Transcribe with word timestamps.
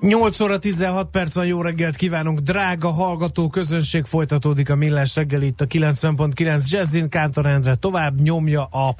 8 0.00 0.40
óra 0.40 0.58
16 0.58 1.10
perc 1.10 1.34
van, 1.34 1.46
jó 1.46 1.62
reggelt 1.62 1.96
kívánunk, 1.96 2.38
drága 2.38 2.90
hallgató 2.90 3.48
közönség, 3.48 4.04
folytatódik 4.04 4.70
a 4.70 4.74
Millás 4.74 5.16
reggel 5.16 5.42
itt 5.42 5.60
a 5.60 5.66
90.9 5.66 6.68
Jazzin, 6.68 7.08
Kántor 7.08 7.46
Endre 7.46 7.74
tovább 7.74 8.20
nyomja 8.20 8.64
a 8.64 8.94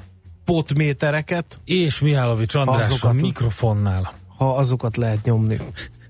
potmétereket. 0.45 1.59
És 1.65 1.99
Mihálovics 1.99 2.55
András 2.55 2.89
azokat, 2.89 3.11
a 3.11 3.13
mikrofonnál. 3.13 4.13
Ha 4.37 4.55
azokat 4.55 4.97
lehet 4.97 5.23
nyomni. 5.23 5.57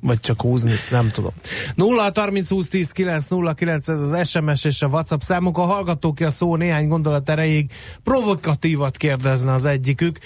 Vagy 0.02 0.20
csak 0.20 0.42
húzni, 0.42 0.72
nem 0.92 1.10
tudom. 1.10 1.32
0 1.76 2.12
30 2.16 2.50
20 2.50 2.70
10 2.70 2.92
9 2.92 3.28
0 3.28 3.54
9 3.54 3.88
ez 3.88 4.00
az 4.00 4.28
SMS 4.28 4.64
és 4.64 4.82
a 4.82 4.88
WhatsApp 4.88 5.22
számunk. 5.22 5.58
A 5.58 5.66
hallgatók 5.66 6.20
a 6.20 6.30
szó 6.30 6.56
néhány 6.56 6.88
gondolat 6.88 7.30
erejéig 7.30 7.72
provokatívat 8.04 8.98
kérdezne 8.98 9.52
az 9.52 9.66
egyikük. 9.66 10.20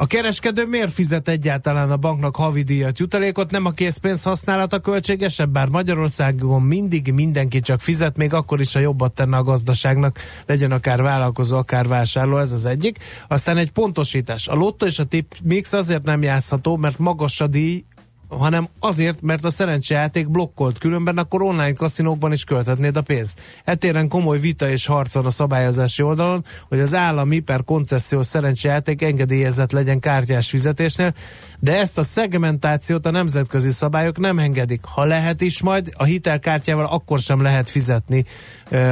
A 0.00 0.06
kereskedő 0.06 0.66
miért 0.66 0.92
fizet 0.92 1.28
egyáltalán 1.28 1.90
a 1.90 1.96
banknak 1.96 2.36
havidíjat 2.36 2.98
jutalékot? 2.98 3.50
Nem 3.50 3.64
a 3.64 3.70
készpénz 3.70 4.22
használata 4.22 4.78
költségesebb, 4.78 5.50
bár 5.50 5.68
Magyarországon 5.68 6.62
mindig 6.62 7.12
mindenki 7.12 7.60
csak 7.60 7.80
fizet, 7.80 8.16
még 8.16 8.32
akkor 8.32 8.60
is 8.60 8.74
a 8.74 8.78
jobbat 8.78 9.12
tenne 9.12 9.36
a 9.36 9.42
gazdaságnak, 9.42 10.18
legyen 10.46 10.72
akár 10.72 11.02
vállalkozó, 11.02 11.56
akár 11.56 11.88
vásárló, 11.88 12.38
ez 12.38 12.52
az 12.52 12.66
egyik. 12.66 12.98
Aztán 13.28 13.56
egy 13.56 13.70
pontosítás. 13.70 14.48
A 14.48 14.54
lotto 14.54 14.86
és 14.86 14.98
a 14.98 15.04
tip 15.04 15.34
mix 15.42 15.72
azért 15.72 16.02
nem 16.02 16.22
játszható, 16.22 16.76
mert 16.76 16.98
magas 16.98 17.40
a 17.40 17.46
díj, 17.46 17.84
hanem 18.30 18.68
azért, 18.78 19.22
mert 19.22 19.44
a 19.44 19.50
szerencsejáték 19.50 20.28
blokkolt, 20.28 20.78
különben 20.78 21.18
akkor 21.18 21.42
online 21.42 21.72
kaszinókban 21.72 22.32
is 22.32 22.44
költhetnéd 22.44 22.96
a 22.96 23.02
pénzt. 23.02 23.40
Etéren 23.64 24.08
komoly 24.08 24.38
vita 24.38 24.68
és 24.68 24.86
harc 24.86 25.14
van 25.14 25.26
a 25.26 25.30
szabályozási 25.30 26.02
oldalon, 26.02 26.44
hogy 26.68 26.80
az 26.80 26.94
állami 26.94 27.38
per 27.38 27.64
koncesziós 27.64 28.26
szerencsejáték 28.26 29.02
engedélyezett 29.02 29.72
legyen 29.72 30.00
kártyás 30.00 30.48
fizetésnél, 30.48 31.14
de 31.58 31.78
ezt 31.78 31.98
a 31.98 32.02
szegmentációt 32.02 33.06
a 33.06 33.10
nemzetközi 33.10 33.70
szabályok 33.70 34.18
nem 34.18 34.38
engedik. 34.38 34.84
Ha 34.84 35.04
lehet 35.04 35.40
is 35.40 35.62
majd, 35.62 35.92
a 35.96 36.04
hitelkártyával 36.04 36.86
akkor 36.86 37.18
sem 37.18 37.42
lehet 37.42 37.68
fizetni 37.68 38.24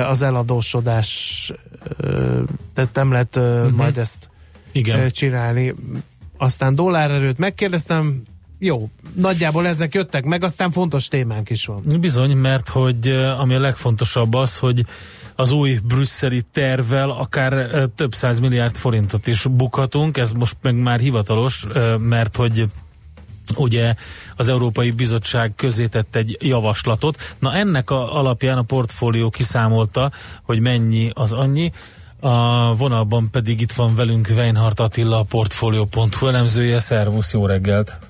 az 0.08 0.22
eladósodás, 0.22 1.52
tehát 2.74 2.94
nem 2.94 3.12
lehet 3.12 3.36
uh-huh. 3.36 3.70
majd 3.70 3.98
ezt 3.98 4.28
Igen. 4.72 5.10
csinálni. 5.10 5.74
Aztán 6.38 6.74
dollárerőt 6.74 7.38
megkérdeztem, 7.38 8.22
jó, 8.58 8.88
nagyjából 9.14 9.66
ezek 9.66 9.94
jöttek 9.94 10.24
meg, 10.24 10.44
aztán 10.44 10.70
fontos 10.70 11.08
témánk 11.08 11.50
is 11.50 11.66
van. 11.66 11.82
Bizony, 12.00 12.36
mert 12.36 12.68
hogy 12.68 13.08
ami 13.38 13.54
a 13.54 13.60
legfontosabb 13.60 14.34
az, 14.34 14.58
hogy 14.58 14.84
az 15.34 15.50
új 15.50 15.78
brüsszeli 15.84 16.42
tervvel 16.52 17.10
akár 17.10 17.70
több 17.96 18.14
száz 18.14 18.40
milliárd 18.40 18.74
forintot 18.74 19.26
is 19.26 19.46
bukhatunk, 19.50 20.16
ez 20.16 20.32
most 20.32 20.56
meg 20.62 20.74
már 20.74 21.00
hivatalos, 21.00 21.66
mert 21.98 22.36
hogy 22.36 22.64
ugye 23.56 23.94
az 24.36 24.48
Európai 24.48 24.90
Bizottság 24.90 25.52
közé 25.56 25.86
tett 25.86 26.16
egy 26.16 26.36
javaslatot. 26.40 27.34
Na 27.38 27.52
ennek 27.52 27.90
a 27.90 28.16
alapján 28.16 28.58
a 28.58 28.62
portfólió 28.62 29.30
kiszámolta, 29.30 30.10
hogy 30.42 30.60
mennyi 30.60 31.10
az 31.14 31.32
annyi, 31.32 31.72
a 32.20 32.74
vonalban 32.74 33.30
pedig 33.30 33.60
itt 33.60 33.72
van 33.72 33.94
velünk 33.94 34.28
Weinhardt 34.36 34.80
Attila, 34.80 35.18
a 35.18 35.22
Portfolio.hu 35.22 36.26
elemzője. 36.26 36.78
Szervusz, 36.78 37.32
jó 37.32 37.46
reggelt! 37.46 38.07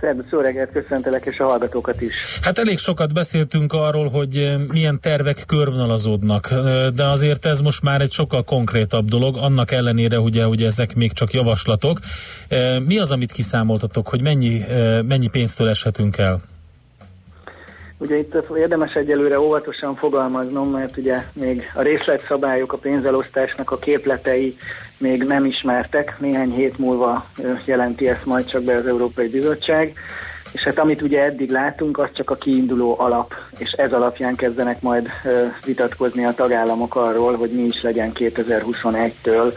Szerbusz, 0.00 0.30
reggelt, 0.30 0.70
köszöntelek, 0.72 1.26
és 1.26 1.38
a 1.38 1.44
hallgatókat 1.44 2.00
is. 2.00 2.38
Hát 2.42 2.58
elég 2.58 2.78
sokat 2.78 3.14
beszéltünk 3.14 3.72
arról, 3.72 4.08
hogy 4.08 4.36
eh, 4.36 4.58
milyen 4.58 5.00
tervek 5.00 5.44
körvonalazódnak, 5.46 6.48
eh, 6.50 6.88
de 6.88 7.08
azért 7.08 7.46
ez 7.46 7.60
most 7.60 7.82
már 7.82 8.00
egy 8.00 8.12
sokkal 8.12 8.44
konkrétabb 8.44 9.08
dolog, 9.08 9.36
annak 9.36 9.70
ellenére 9.70 10.18
ugye, 10.20 10.44
hogy 10.44 10.62
ezek 10.62 10.94
még 10.94 11.12
csak 11.12 11.32
javaslatok. 11.32 11.98
Eh, 12.48 12.80
mi 12.80 12.98
az, 12.98 13.10
amit 13.10 13.32
kiszámoltatok, 13.32 14.08
hogy 14.08 14.22
mennyi, 14.22 14.64
mennyi 15.06 15.28
pénztől 15.28 15.68
eshetünk 15.68 16.18
el? 16.18 16.40
Ugye 18.00 18.16
itt 18.16 18.36
érdemes 18.56 18.92
egyelőre 18.92 19.40
óvatosan 19.40 19.94
fogalmaznom, 19.94 20.70
mert 20.70 20.96
ugye 20.96 21.22
még 21.32 21.70
a 21.74 21.82
részletszabályok, 21.82 22.72
a 22.72 22.76
pénzelosztásnak 22.76 23.70
a 23.70 23.78
képletei 23.78 24.56
még 24.98 25.22
nem 25.22 25.44
ismertek. 25.44 26.14
Néhány 26.18 26.52
hét 26.52 26.78
múlva 26.78 27.26
jelenti 27.64 28.08
ezt 28.08 28.24
majd 28.24 28.46
csak 28.46 28.62
be 28.62 28.76
az 28.76 28.86
Európai 28.86 29.28
Bizottság. 29.28 29.92
És 30.52 30.62
hát 30.62 30.78
amit 30.78 31.02
ugye 31.02 31.22
eddig 31.22 31.50
látunk, 31.50 31.98
az 31.98 32.08
csak 32.12 32.30
a 32.30 32.34
kiinduló 32.34 32.94
alap, 32.98 33.34
és 33.58 33.70
ez 33.76 33.92
alapján 33.92 34.34
kezdenek 34.34 34.80
majd 34.80 35.08
vitatkozni 35.64 36.24
a 36.24 36.34
tagállamok 36.34 36.96
arról, 36.96 37.36
hogy 37.36 37.50
mi 37.50 37.62
is 37.62 37.82
legyen 37.82 38.12
2021-től 38.14 39.52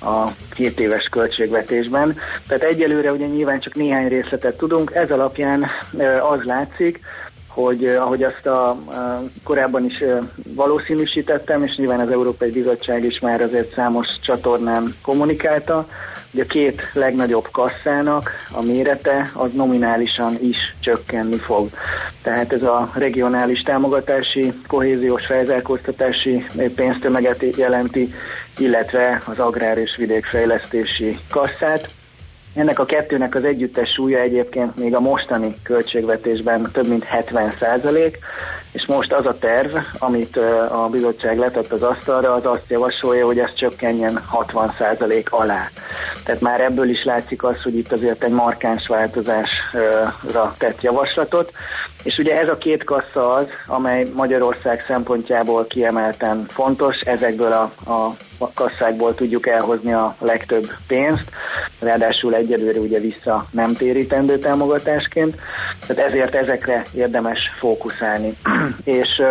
a 0.00 0.30
két 0.54 0.80
éves 0.80 1.08
költségvetésben. 1.10 2.16
Tehát 2.48 2.62
egyelőre 2.62 3.12
ugye 3.12 3.26
nyilván 3.26 3.60
csak 3.60 3.74
néhány 3.74 4.08
részletet 4.08 4.56
tudunk, 4.56 4.90
ez 4.94 5.10
alapján 5.10 5.66
az 6.30 6.42
látszik, 6.42 7.00
hogy 7.54 7.86
ahogy 7.86 8.22
azt 8.22 8.46
a, 8.46 8.68
a 8.70 9.22
korábban 9.44 9.84
is 9.84 10.04
valószínűsítettem, 10.54 11.62
és 11.64 11.74
nyilván 11.76 12.00
az 12.00 12.10
Európai 12.10 12.50
Bizottság 12.50 13.04
is 13.04 13.18
már 13.18 13.40
azért 13.40 13.74
számos 13.74 14.06
csatornán 14.20 14.94
kommunikálta, 15.02 15.86
hogy 16.30 16.40
a 16.40 16.46
két 16.46 16.82
legnagyobb 16.92 17.48
kasszának 17.50 18.30
a 18.52 18.62
mérete 18.62 19.30
az 19.34 19.52
nominálisan 19.52 20.36
is 20.40 20.56
csökkenni 20.80 21.36
fog. 21.36 21.68
Tehát 22.22 22.52
ez 22.52 22.62
a 22.62 22.90
regionális 22.94 23.60
támogatási, 23.60 24.52
kohéziós 24.66 25.26
felzárkóztatási 25.26 26.46
pénztömeget 26.74 27.56
jelenti, 27.56 28.14
illetve 28.58 29.22
az 29.24 29.38
agrár 29.38 29.78
és 29.78 29.96
vidékfejlesztési 29.96 31.18
kasszát. 31.30 31.88
Ennek 32.54 32.78
a 32.78 32.84
kettőnek 32.84 33.34
az 33.34 33.44
együttes 33.44 33.90
súlya 33.96 34.18
egyébként 34.18 34.76
még 34.76 34.94
a 34.94 35.00
mostani 35.00 35.56
költségvetésben 35.62 36.70
több 36.72 36.88
mint 36.88 37.04
70 37.04 37.54
százalék, 37.60 38.18
és 38.72 38.86
most 38.86 39.12
az 39.12 39.26
a 39.26 39.38
terv, 39.38 39.76
amit 39.98 40.36
a 40.70 40.88
bizottság 40.90 41.38
letett 41.38 41.72
az 41.72 41.82
asztalra, 41.82 42.32
az 42.32 42.46
azt 42.46 42.68
javasolja, 42.68 43.26
hogy 43.26 43.38
ez 43.38 43.54
csökkenjen 43.54 44.22
60 44.26 44.74
százalék 44.78 45.32
alá. 45.32 45.68
Tehát 46.24 46.40
már 46.40 46.60
ebből 46.60 46.88
is 46.88 47.04
látszik 47.04 47.42
az, 47.42 47.62
hogy 47.62 47.76
itt 47.76 47.92
azért 47.92 48.24
egy 48.24 48.32
markáns 48.32 48.86
változásra 48.86 50.54
tett 50.58 50.82
javaslatot, 50.82 51.52
és 52.02 52.18
ugye 52.18 52.40
ez 52.40 52.48
a 52.48 52.58
két 52.58 52.84
kassa 52.84 53.32
az, 53.32 53.46
amely 53.66 54.08
Magyarország 54.14 54.84
szempontjából 54.86 55.66
kiemelten 55.66 56.46
fontos, 56.48 57.00
ezekből 57.00 57.52
a, 57.52 57.90
a 57.90 58.16
a 58.42 58.52
kasszákból 58.54 59.14
tudjuk 59.14 59.46
elhozni 59.46 59.92
a 59.92 60.16
legtöbb 60.18 60.66
pénzt, 60.86 61.24
ráadásul 61.80 62.34
egyelőre 62.34 62.78
ugye 62.78 62.98
vissza 62.98 63.46
nem 63.50 63.74
térítendő 63.74 64.38
támogatásként, 64.38 65.36
tehát 65.86 66.10
ezért 66.10 66.34
ezekre 66.34 66.84
érdemes 66.94 67.38
fókuszálni. 67.58 68.36
És 69.00 69.22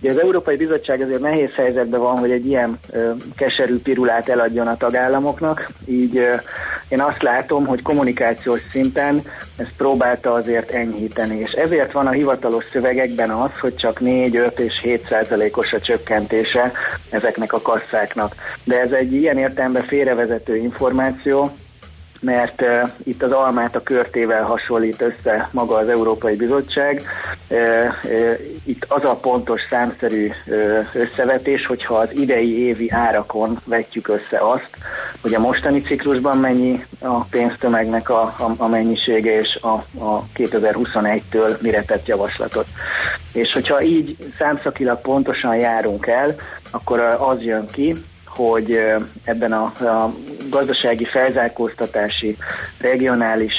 Ugye 0.00 0.10
az 0.10 0.20
Európai 0.20 0.56
Bizottság 0.56 1.00
azért 1.00 1.20
nehéz 1.20 1.50
helyzetben 1.54 2.00
van, 2.00 2.18
hogy 2.18 2.30
egy 2.30 2.46
ilyen 2.46 2.78
ö, 2.90 3.10
keserű 3.36 3.78
pirulát 3.78 4.28
eladjon 4.28 4.66
a 4.66 4.76
tagállamoknak, 4.76 5.70
így 5.86 6.16
ö, 6.16 6.34
én 6.88 7.00
azt 7.00 7.22
látom, 7.22 7.66
hogy 7.66 7.82
kommunikációs 7.82 8.60
szinten 8.70 9.22
ezt 9.56 9.72
próbálta 9.76 10.32
azért 10.32 10.70
enyhíteni, 10.70 11.38
és 11.38 11.52
ezért 11.52 11.92
van 11.92 12.06
a 12.06 12.10
hivatalos 12.10 12.64
szövegekben 12.72 13.30
az, 13.30 13.58
hogy 13.60 13.74
csak 13.74 14.00
4, 14.00 14.36
5 14.36 14.58
és 14.58 14.80
7 14.82 15.06
százalékos 15.08 15.72
a 15.72 15.80
csökkentése 15.80 16.72
ezeknek 17.10 17.52
a 17.52 17.60
kasszáknak. 17.60 18.34
De 18.64 18.80
ez 18.80 18.90
egy 18.90 19.12
ilyen 19.12 19.38
értelemben 19.38 19.86
félrevezető 19.86 20.56
információ, 20.56 21.50
mert 22.26 22.62
uh, 22.62 22.90
itt 23.04 23.22
az 23.22 23.32
almát 23.32 23.76
a 23.76 23.82
körtével 23.82 24.42
hasonlít 24.42 25.02
össze 25.02 25.48
maga 25.52 25.74
az 25.76 25.88
Európai 25.88 26.36
Bizottság. 26.36 27.02
Uh, 27.48 27.58
uh, 28.04 28.38
itt 28.64 28.84
az 28.88 29.04
a 29.04 29.16
pontos 29.16 29.60
számszerű 29.70 30.30
uh, 30.46 30.86
összevetés, 30.92 31.66
hogyha 31.66 31.94
az 31.94 32.08
idei 32.12 32.66
évi 32.66 32.90
árakon 32.90 33.60
vetjük 33.64 34.08
össze 34.08 34.38
azt, 34.38 34.70
hogy 35.22 35.34
a 35.34 35.40
mostani 35.40 35.80
ciklusban 35.80 36.38
mennyi 36.38 36.84
a 37.00 37.24
pénztömegnek 37.24 38.10
a, 38.10 38.22
a, 38.22 38.54
a 38.56 38.66
mennyisége 38.68 39.38
és 39.38 39.58
a, 39.60 40.04
a 40.04 40.24
2021-től 40.34 41.60
mire 41.60 41.82
tett 41.82 42.06
javaslatot. 42.06 42.66
És 43.32 43.52
hogyha 43.52 43.82
így 43.82 44.16
számszakilag 44.38 45.00
pontosan 45.00 45.56
járunk 45.56 46.06
el, 46.06 46.34
akkor 46.70 47.00
az 47.00 47.42
jön 47.42 47.66
ki, 47.70 47.94
hogy 48.36 48.80
ebben 49.24 49.52
a, 49.52 49.64
a 49.64 50.14
gazdasági 50.50 51.04
felzárkóztatási, 51.04 52.36
regionális 52.80 53.52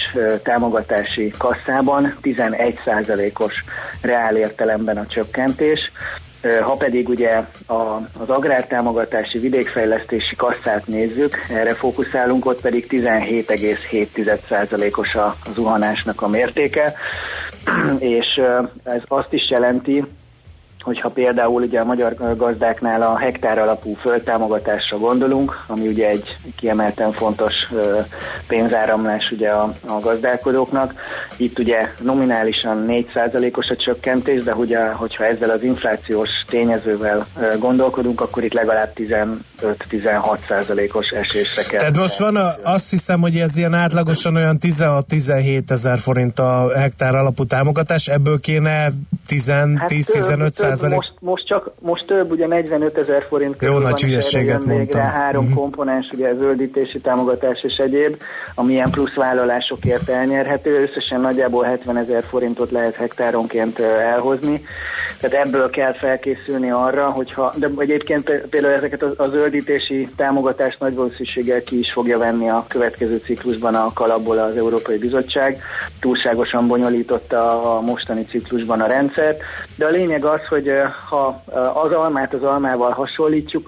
támogatási 0.43 1.33
kasszában 1.37 2.17
11%-os 2.23 3.53
reál 4.01 4.35
a 4.97 5.05
csökkentés, 5.07 5.91
Ha 6.61 6.73
pedig 6.73 7.09
ugye 7.09 7.43
az 8.17 8.29
agrártámogatási 8.29 9.39
vidékfejlesztési 9.39 10.35
kasszát 10.35 10.87
nézzük, 10.87 11.37
erre 11.49 11.73
fókuszálunk, 11.73 12.45
ott 12.45 12.61
pedig 12.61 12.85
17,7%-os 12.89 15.15
a 15.15 15.35
zuhanásnak 15.53 16.21
a 16.21 16.27
mértéke, 16.27 16.93
és 17.99 18.41
ez 18.83 19.01
azt 19.07 19.33
is 19.33 19.49
jelenti, 19.49 20.03
hogyha 20.81 21.09
például 21.09 21.61
ugye 21.61 21.79
a 21.79 21.85
magyar 21.85 22.35
gazdáknál 22.37 23.01
a 23.01 23.17
hektár 23.17 23.59
alapú 23.59 23.93
földtámogatásra 23.93 24.97
gondolunk, 24.97 25.63
ami 25.67 25.87
ugye 25.87 26.07
egy 26.07 26.37
kiemelten 26.55 27.11
fontos 27.11 27.53
pénzáramlás 28.47 29.31
ugye 29.31 29.49
a, 29.49 29.73
a 29.85 29.99
gazdálkodóknak, 29.99 30.93
itt 31.37 31.59
ugye 31.59 31.87
nominálisan 31.99 32.85
4%-os 32.87 33.67
a 33.67 33.75
csökkentés, 33.75 34.43
de 34.43 34.55
ugye, 34.55 34.87
hogyha 34.87 35.25
ezzel 35.25 35.49
az 35.49 35.63
inflációs 35.63 36.29
tényezővel 36.47 37.27
gondolkodunk, 37.59 38.21
akkor 38.21 38.43
itt 38.43 38.53
legalább 38.53 38.91
15-16%-os 38.95 41.07
esésre 41.07 41.63
kell. 41.63 41.79
Tehát 41.79 41.95
most 41.95 42.17
van, 42.17 42.35
a, 42.35 42.55
azt 42.63 42.89
hiszem, 42.89 43.21
hogy 43.21 43.35
ez 43.35 43.57
ilyen 43.57 43.73
átlagosan 43.73 44.35
olyan 44.35 44.57
16-17 44.61 45.71
ezer 45.71 45.99
forint 45.99 46.39
a 46.39 46.71
hektár 46.75 47.15
alapú 47.15 47.45
támogatás, 47.45 48.07
ebből 48.07 48.39
kéne 48.39 48.91
10-15 49.29 50.39
hát, 50.39 50.55
százalék. 50.77 50.95
Most, 50.95 51.13
most, 51.19 51.45
csak, 51.45 51.71
most 51.79 52.05
több, 52.05 52.31
ugye 52.31 52.47
45 52.47 52.97
ezer 52.97 53.25
forint 53.29 53.57
körül 53.57 53.73
Jó, 53.73 53.79
nagy 53.81 54.01
hülyeséget 54.01 54.65
mondtam. 54.65 55.01
Rá 55.01 55.09
három 55.09 55.43
uh-huh. 55.43 55.59
komponens, 55.59 56.09
ugye 56.13 56.33
zöldítési 56.33 56.99
támogatás 56.99 57.59
és 57.63 57.75
egyéb, 57.77 58.21
ami 58.55 58.73
ilyen 58.73 58.89
plusz 58.89 59.13
vállalásokért 59.13 60.09
elnyerhető, 60.09 60.81
összesen 60.81 61.21
nagyjából 61.21 61.63
70 61.63 61.97
ezer 61.97 62.23
forintot 62.29 62.71
lehet 62.71 62.95
hektáronként 62.95 63.79
elhozni. 63.79 64.61
Tehát 65.19 65.45
ebből 65.45 65.69
kell 65.69 65.93
felkészülni 65.93 66.71
arra, 66.71 67.09
hogyha, 67.09 67.53
de 67.55 67.69
egyébként 67.77 68.31
például 68.49 68.73
ezeket 68.73 69.01
a, 69.01 69.13
a 69.17 69.27
zöldítési 69.27 70.09
támogatást 70.15 70.79
nagy 70.79 70.95
valószínűséggel 70.95 71.63
ki 71.63 71.79
is 71.79 71.91
fogja 71.93 72.17
venni 72.17 72.49
a 72.49 72.65
következő 72.67 73.17
ciklusban 73.17 73.75
a 73.75 73.93
kalapból 73.93 74.37
az 74.37 74.57
Európai 74.57 74.97
Bizottság. 74.97 75.61
Túlságosan 75.99 76.67
bonyolította 76.67 77.75
a 77.75 77.81
mostani 77.81 78.25
ciklusban 78.25 78.81
a 78.81 78.87
rendszert, 78.87 79.41
de 79.75 79.85
a 79.85 79.89
lényeg 79.89 80.25
az, 80.25 80.41
hogy 80.49 80.71
ha 81.09 81.43
az 81.73 81.91
almát 81.91 82.33
az 82.33 82.43
almával 82.43 82.91
hasonlítjuk, 82.91 83.67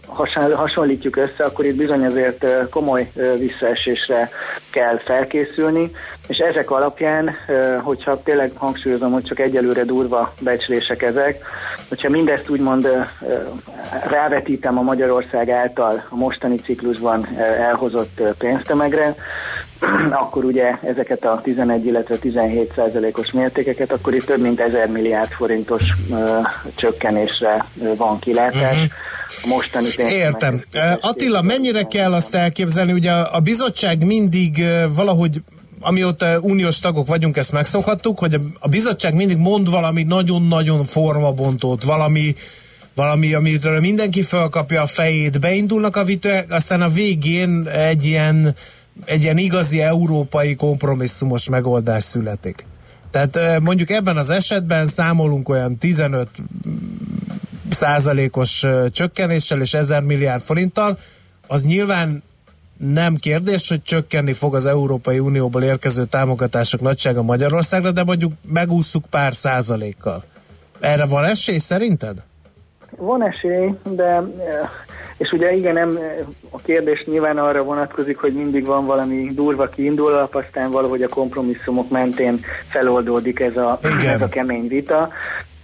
hasonlítjuk 0.53 1.15
össze, 1.15 1.43
akkor 1.43 1.65
itt 1.65 1.75
bizony 1.75 2.05
azért 2.05 2.69
komoly 2.69 3.11
visszaesésre 3.37 4.29
kell 4.71 4.97
felkészülni, 4.97 5.91
és 6.29 6.37
ezek 6.37 6.71
alapján, 6.71 7.35
hogyha 7.83 8.23
tényleg 8.23 8.51
hangsúlyozom, 8.55 9.11
hogy 9.11 9.23
csak 9.23 9.39
egyelőre 9.39 9.83
durva 9.83 10.33
becslések 10.39 11.01
ezek, 11.01 11.43
hogyha 11.87 12.09
mindezt 12.09 12.49
úgymond 12.49 12.87
rávetítem 14.09 14.77
a 14.77 14.81
Magyarország 14.81 15.49
által 15.49 16.05
a 16.09 16.15
mostani 16.15 16.55
ciklusban 16.55 17.27
elhozott 17.59 18.21
pénztömegre, 18.37 19.15
akkor 20.23 20.43
ugye 20.45 20.77
ezeket 20.81 21.25
a 21.25 21.39
11, 21.43 21.85
illetve 21.85 22.15
17 22.15 22.73
százalékos 22.75 23.31
mértékeket, 23.31 23.91
akkor 23.91 24.13
itt 24.13 24.25
több 24.25 24.41
mint 24.41 24.59
1000 24.59 24.87
milliárd 24.87 25.31
forintos 25.31 25.83
csökkenésre 26.75 27.65
van 27.97 28.19
kilátás. 28.19 28.73
Uh-huh 28.73 28.89
mostani 29.45 29.87
Értem. 29.97 30.63
Attila, 30.99 31.41
mennyire 31.41 31.83
kell 31.83 32.13
azt 32.13 32.35
elképzelni? 32.35 32.91
Ugye 32.91 33.11
a 33.11 33.39
bizottság 33.39 34.05
mindig 34.05 34.63
valahogy 34.95 35.41
amióta 35.79 36.39
uniós 36.39 36.79
tagok 36.79 37.07
vagyunk, 37.07 37.37
ezt 37.37 37.51
megszokhattuk, 37.51 38.19
hogy 38.19 38.41
a 38.59 38.67
bizottság 38.67 39.13
mindig 39.13 39.37
mond 39.37 39.69
valami 39.69 40.03
nagyon-nagyon 40.03 40.83
formabontót, 40.83 41.83
valami 41.83 42.35
valami, 42.95 43.33
amitől 43.33 43.79
mindenki 43.79 44.21
felkapja 44.21 44.81
a 44.81 44.85
fejét, 44.85 45.39
beindulnak 45.39 45.95
a 45.95 46.03
viták, 46.03 46.51
aztán 46.51 46.81
a 46.81 46.89
végén 46.89 47.67
egy 47.67 48.05
ilyen, 48.05 48.55
egy 49.05 49.23
ilyen 49.23 49.37
igazi 49.37 49.81
európai 49.81 50.55
kompromisszumos 50.55 51.49
megoldás 51.49 52.03
születik. 52.03 52.65
Tehát 53.11 53.59
mondjuk 53.59 53.89
ebben 53.89 54.17
az 54.17 54.29
esetben 54.29 54.87
számolunk 54.87 55.49
olyan 55.49 55.77
15 55.77 56.27
százalékos 57.69 58.65
csökkenéssel 58.91 59.61
és 59.61 59.73
1000 59.73 60.01
milliárd 60.01 60.41
forinttal, 60.41 60.99
az 61.47 61.65
nyilván 61.65 62.23
nem 62.79 63.15
kérdés, 63.15 63.69
hogy 63.69 63.83
csökkenni 63.83 64.33
fog 64.33 64.55
az 64.55 64.65
Európai 64.65 65.19
Unióból 65.19 65.63
érkező 65.63 66.03
támogatások 66.03 66.81
nagysága 66.81 67.21
Magyarországra, 67.21 67.91
de 67.91 68.03
mondjuk 68.03 68.31
megússzuk 68.53 69.05
pár 69.09 69.33
százalékkal. 69.33 70.23
Erre 70.79 71.05
van 71.05 71.23
esély 71.23 71.57
szerinted? 71.57 72.17
Van 72.97 73.23
esély, 73.23 73.73
de 73.83 74.23
és 75.17 75.31
ugye 75.31 75.53
igen, 75.53 75.73
nem, 75.73 75.99
a 76.49 76.59
kérdés 76.61 77.05
nyilván 77.05 77.37
arra 77.37 77.63
vonatkozik, 77.63 78.17
hogy 78.17 78.33
mindig 78.33 78.65
van 78.65 78.85
valami 78.85 79.31
durva 79.33 79.67
kiindul 79.67 80.13
alap, 80.13 80.35
aztán 80.35 80.71
valahogy 80.71 81.03
a 81.03 81.09
kompromisszumok 81.09 81.89
mentén 81.89 82.39
feloldódik 82.69 83.39
ez 83.39 83.57
a, 83.57 83.79
ez 84.03 84.21
a 84.21 84.29
kemény 84.29 84.67
vita 84.67 85.09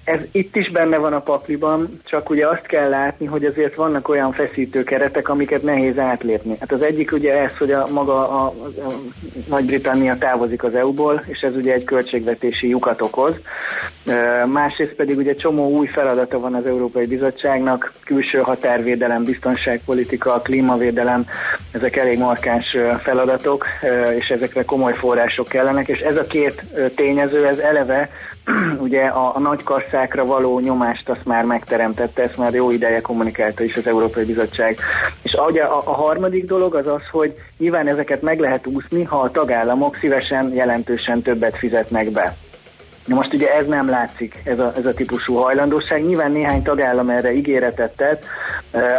ez 0.06 0.20
itt 0.32 0.56
is 0.56 0.70
benne 0.70 0.98
van 0.98 1.14
a 1.14 1.20
pakliban, 1.20 2.02
csak 2.04 2.30
ugye 2.30 2.48
azt 2.48 2.66
kell 2.66 2.90
látni, 2.90 3.26
hogy 3.26 3.46
azért 3.46 3.76
vannak 3.76 4.08
olyan 4.10 4.32
feszítő 4.32 4.84
keretek, 4.84 5.30
amiket 5.30 5.64
nehéz 5.64 5.98
átlépni. 5.98 6.56
Hát 6.60 6.72
az 6.72 6.82
egyik 6.82 7.12
ugye 7.12 7.42
ez, 7.42 7.58
hogy 7.58 7.72
a 7.72 7.88
maga 7.92 8.30
a, 8.30 8.46
a, 8.46 8.92
Nagy-Britannia 9.48 10.18
távozik 10.18 10.64
az 10.64 10.76
EU-ból, 10.76 11.24
és 11.28 11.40
ez 11.40 11.56
ugye 11.56 11.74
egy 11.74 11.84
költségvetési 11.84 12.68
lyukat 12.68 13.02
okoz. 13.02 13.34
E, 14.06 14.46
másrészt 14.46 14.94
pedig 14.94 15.18
ugye 15.18 15.34
csomó 15.34 15.70
új 15.70 15.88
feladata 15.88 16.40
van 16.40 16.54
az 16.54 16.66
Európai 16.66 17.06
Bizottságnak, 17.06 17.94
külső 18.04 18.38
határvédelem, 18.38 19.24
biztonságpolitika, 19.24 20.42
klímavédelem, 20.42 21.26
ezek 21.72 21.96
elég 21.96 22.18
markáns 22.18 22.78
feladatok, 23.04 23.66
és 24.18 24.28
ezekre 24.28 24.64
komoly 24.64 24.94
források 24.94 25.48
kellenek, 25.48 25.88
és 25.88 26.00
ez 26.00 26.18
a 26.18 26.24
két 26.24 26.64
tényező, 26.96 27.48
ez 27.48 27.58
eleve 27.58 28.10
ugye 28.86 29.06
a, 29.06 29.36
a 29.36 29.40
nagy 29.40 29.64
kasszákra 29.96 30.26
való 30.26 30.60
nyomást 30.60 31.10
azt 31.10 31.26
már 31.26 31.44
megteremtette, 31.44 32.24
ezt 32.24 32.38
már 32.38 32.54
jó 32.54 32.72
ideje 32.72 33.02
kommunikálta 33.02 33.64
is 33.64 33.76
az 33.76 33.88
Európai 33.88 34.26
Bizottság. 34.26 34.78
És 35.24 35.32
ugye 35.48 35.64
a, 35.64 35.78
a 35.78 35.94
harmadik 35.94 36.46
dolog 36.46 36.76
az 36.76 36.88
az, 36.88 37.02
hogy 37.12 37.36
nyilván 37.58 37.88
ezeket 37.88 38.22
meg 38.22 38.40
lehet 38.40 38.68
úszni, 38.68 39.04
ha 39.04 39.20
a 39.20 39.32
tagállamok 39.32 39.96
szívesen 39.96 40.54
jelentősen 40.54 41.22
többet 41.22 41.58
fizetnek 41.58 42.12
be. 42.12 42.36
Na 43.06 43.16
most 43.16 43.34
ugye 43.34 43.54
ez 43.54 43.68
nem 43.68 43.90
látszik, 43.90 44.42
ez 44.44 44.60
a, 44.60 44.74
ez 44.78 44.86
a 44.86 44.94
típusú 44.94 45.36
hajlandóság. 45.36 46.06
Nyilván 46.06 46.32
néhány 46.32 46.62
tagállam 46.62 47.10
erre 47.10 47.34
ígéretet 47.34 47.96
tett, 47.96 48.24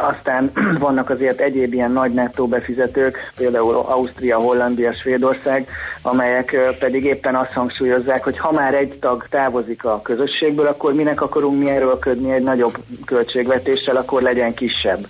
aztán 0.00 0.50
vannak 0.79 1.11
azért 1.11 1.40
egyéb 1.40 1.73
ilyen 1.73 1.90
nagy 1.90 2.12
nettó 2.12 2.47
befizetők, 2.47 3.33
például 3.37 3.75
Ausztria, 3.75 4.38
Hollandia, 4.38 4.92
Svédország, 4.92 5.69
amelyek 6.02 6.57
pedig 6.78 7.04
éppen 7.04 7.35
azt 7.35 7.52
hangsúlyozzák, 7.52 8.25
hogy 8.25 8.38
ha 8.38 8.52
már 8.52 8.75
egy 8.75 8.99
tag 9.00 9.26
távozik 9.30 9.85
a 9.85 10.00
közösségből, 10.02 10.66
akkor 10.66 10.95
minek 10.95 11.23
akarunk 11.23 11.59
mi 11.59 11.71
erőlködni 11.71 12.33
egy 12.33 12.42
nagyobb 12.42 12.76
költségvetéssel, 13.04 13.97
akkor 13.97 14.23
legyen 14.23 14.54
kisebb. 14.54 15.07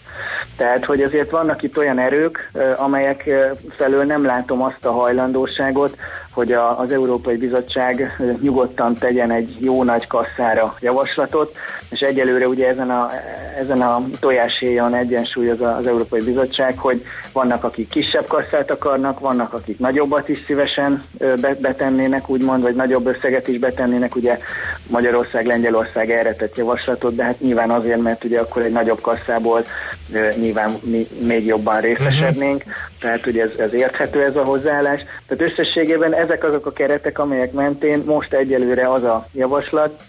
Tehát, 0.56 0.84
hogy 0.84 1.02
azért 1.02 1.30
vannak 1.30 1.62
itt 1.62 1.78
olyan 1.78 1.98
erők, 1.98 2.50
amelyek 2.76 3.30
felől 3.76 4.04
nem 4.04 4.24
látom 4.24 4.62
azt 4.62 4.84
a 4.84 4.90
hajlandóságot, 4.90 5.96
hogy 6.36 6.52
a, 6.52 6.78
az 6.80 6.90
Európai 6.90 7.36
Bizottság 7.36 8.16
nyugodtan 8.40 8.98
tegyen 8.98 9.30
egy 9.30 9.56
jó 9.58 9.84
nagy 9.84 10.06
kasszára 10.06 10.74
javaslatot, 10.80 11.56
és 11.90 12.00
egyelőre 12.00 12.48
ugye 12.48 12.68
ezen 12.68 12.90
a, 12.90 13.10
ezen 13.58 13.80
a 13.80 14.02
tojáshéjon 14.20 14.94
egyensúlyoz 14.94 15.60
az 15.60 15.86
Európai 15.86 16.20
Bizottság, 16.20 16.78
hogy 16.78 17.04
vannak, 17.32 17.64
akik 17.64 17.88
kisebb 17.88 18.26
kasszát 18.26 18.70
akarnak, 18.70 19.20
vannak, 19.20 19.52
akik 19.52 19.78
nagyobbat 19.78 20.28
is 20.28 20.44
szívesen 20.46 21.04
betennének, 21.60 22.28
úgymond, 22.28 22.62
vagy 22.62 22.74
nagyobb 22.74 23.06
összeget 23.06 23.48
is 23.48 23.58
betennének, 23.58 24.16
ugye 24.16 24.38
Magyarország, 24.86 25.46
Lengyelország 25.46 26.10
erre 26.10 26.34
tett 26.34 26.56
javaslatot, 26.56 27.14
de 27.14 27.24
hát 27.24 27.40
nyilván 27.40 27.70
azért, 27.70 28.02
mert 28.02 28.24
ugye 28.24 28.40
akkor 28.40 28.62
egy 28.62 28.72
nagyobb 28.72 29.00
kasszából 29.00 29.64
nyilván 30.36 30.70
mi 30.82 31.06
még 31.20 31.46
jobban 31.46 31.80
részesednénk, 31.80 32.56
uh-huh. 32.56 32.74
tehát 33.00 33.26
ugye 33.26 33.42
ez, 33.42 33.58
ez 33.58 33.72
érthető 33.72 34.22
ez 34.22 34.36
a 34.36 34.44
hozzáállás. 34.44 35.00
Tehát 35.26 35.52
összességében 35.52 36.14
ezek 36.14 36.44
azok 36.44 36.66
a 36.66 36.72
keretek, 36.72 37.18
amelyek 37.18 37.52
mentén 37.52 38.02
most 38.06 38.32
egyelőre 38.32 38.92
az 38.92 39.04
a 39.04 39.26
javaslat, 39.32 40.00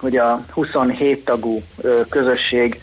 hogy 0.00 0.16
a 0.16 0.44
27 0.52 1.24
tagú 1.24 1.62
közösség 2.08 2.80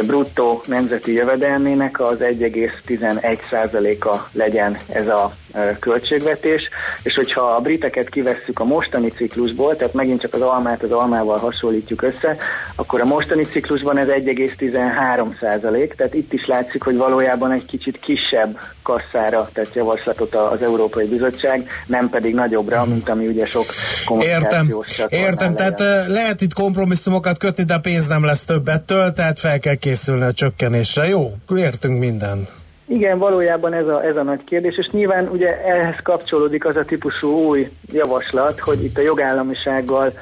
bruttó 0.00 0.62
nemzeti 0.66 1.12
jövedelmének 1.12 2.00
az 2.00 2.16
1,11%-a 2.20 4.16
legyen 4.32 4.78
ez 4.88 5.08
a 5.08 5.32
költségvetés, 5.80 6.68
és 7.02 7.14
hogyha 7.14 7.40
a 7.40 7.60
briteket 7.60 8.08
kivesszük 8.08 8.60
a 8.60 8.64
mostani 8.64 9.08
ciklusból, 9.08 9.76
tehát 9.76 9.94
megint 9.94 10.20
csak 10.20 10.34
az 10.34 10.40
almát 10.40 10.82
az 10.82 10.90
almával 10.90 11.38
hasonlítjuk 11.38 12.02
össze, 12.02 12.36
akkor 12.74 13.00
a 13.00 13.04
mostani 13.04 13.42
ciklusban 13.42 13.98
ez 13.98 14.06
1,13 14.08 15.38
százalék, 15.40 15.94
tehát 15.94 16.14
itt 16.14 16.32
is 16.32 16.46
látszik, 16.46 16.82
hogy 16.82 16.96
valójában 16.96 17.52
egy 17.52 17.64
kicsit 17.64 17.98
kisebb 18.00 18.58
kasszára 18.82 19.48
tett 19.52 19.74
javaslatot 19.74 20.34
az 20.34 20.62
Európai 20.62 21.06
Bizottság, 21.06 21.68
nem 21.86 22.08
pedig 22.10 22.34
nagyobbra, 22.34 22.84
mint 22.84 23.08
ami 23.08 23.26
ugye 23.26 23.46
sok 23.46 23.66
kommunikációs 24.04 24.98
Értem, 24.98 25.20
értem. 25.20 25.54
Tehát 25.54 26.08
lehet. 26.08 26.40
itt 26.40 26.52
kompromisszumokat 26.52 27.38
kötni, 27.38 27.64
de 27.64 27.74
a 27.74 27.80
pénz 27.80 28.08
nem 28.08 28.24
lesz 28.24 28.44
többettől, 28.44 29.12
tehát 29.12 29.38
fel 29.38 29.58
kell 29.58 29.74
készülni 29.82 30.22
a 30.22 30.32
csökkenésre. 30.32 31.08
Jó, 31.08 31.32
értünk 31.56 31.98
mindent. 31.98 32.52
Igen, 32.86 33.18
valójában 33.18 33.72
ez 33.72 33.86
a, 33.86 34.04
ez 34.04 34.16
a 34.16 34.22
nagy 34.22 34.44
kérdés, 34.44 34.76
és 34.76 34.88
nyilván 34.90 35.28
ugye 35.28 35.64
ehhez 35.64 35.96
kapcsolódik 36.02 36.64
az 36.64 36.76
a 36.76 36.84
típusú 36.84 37.28
új 37.28 37.70
javaslat, 37.92 38.60
hogy 38.60 38.84
itt 38.84 38.98
a 38.98 39.00
jogállamisággal 39.00 40.12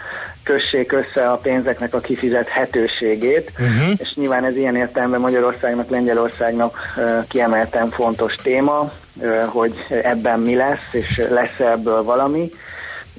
kössék 0.43 0.93
össze 0.93 1.31
a 1.31 1.37
pénzeknek 1.37 1.95
a 1.95 2.01
kifizethetőségét, 2.01 3.53
uh-huh. 3.53 3.91
és 3.97 4.15
nyilván 4.15 4.45
ez 4.45 4.57
ilyen 4.57 4.77
értelemben 4.77 5.21
Magyarországnak, 5.21 5.91
Lengyelországnak 5.91 6.79
uh, 6.97 7.27
kiemelten 7.29 7.91
fontos 7.91 8.35
téma, 8.35 8.93
uh, 9.17 9.45
hogy 9.45 9.75
ebben 10.03 10.41
mi 10.41 10.55
lesz, 10.55 10.89
és 10.93 11.21
lesz 11.31 11.59
ebből 11.59 12.03
valami 12.03 12.51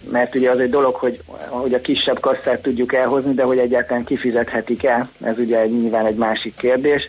mert 0.10 0.36
ugye 0.36 0.50
az 0.50 0.60
egy 0.60 0.70
dolog, 0.70 0.96
hogy, 0.96 1.20
hogy 1.50 1.74
a 1.74 1.82
kisebb 1.82 2.20
kasszát 2.20 2.62
tudjuk 2.62 2.94
elhozni, 2.94 3.34
de 3.34 3.44
hogy 3.44 3.58
egyáltalán 3.58 4.04
kifizethetik 4.04 4.84
el, 4.84 5.10
ez 5.24 5.38
ugye 5.38 5.60
egy, 5.60 5.72
nyilván 5.72 6.06
egy 6.06 6.16
másik 6.16 6.56
kérdés. 6.56 7.08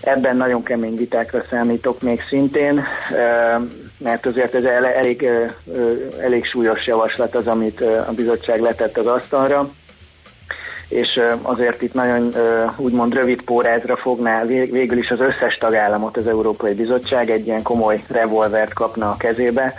Ebben 0.00 0.36
nagyon 0.36 0.62
kemény 0.62 0.96
vitákra 0.96 1.44
számítok 1.50 2.02
még 2.02 2.22
szintén, 2.28 2.84
mert 3.98 4.26
azért 4.26 4.54
ez 4.54 4.64
elég, 4.64 5.28
elég 6.20 6.44
súlyos 6.44 6.86
javaslat 6.86 7.34
az, 7.34 7.46
amit 7.46 7.80
a 7.80 8.12
bizottság 8.16 8.60
letett 8.60 8.98
az 8.98 9.06
asztalra 9.06 9.70
és 10.88 11.20
azért 11.42 11.82
itt 11.82 11.94
nagyon 11.94 12.34
úgymond 12.76 13.14
rövid 13.14 13.42
pórázra 13.42 13.96
fogná 13.96 14.44
végül 14.44 14.98
is 14.98 15.08
az 15.08 15.20
összes 15.20 15.56
tagállamot 15.58 16.16
az 16.16 16.26
Európai 16.26 16.74
Bizottság 16.74 17.30
egy 17.30 17.46
ilyen 17.46 17.62
komoly 17.62 18.04
revolvert 18.08 18.72
kapna 18.72 19.10
a 19.10 19.16
kezébe, 19.16 19.74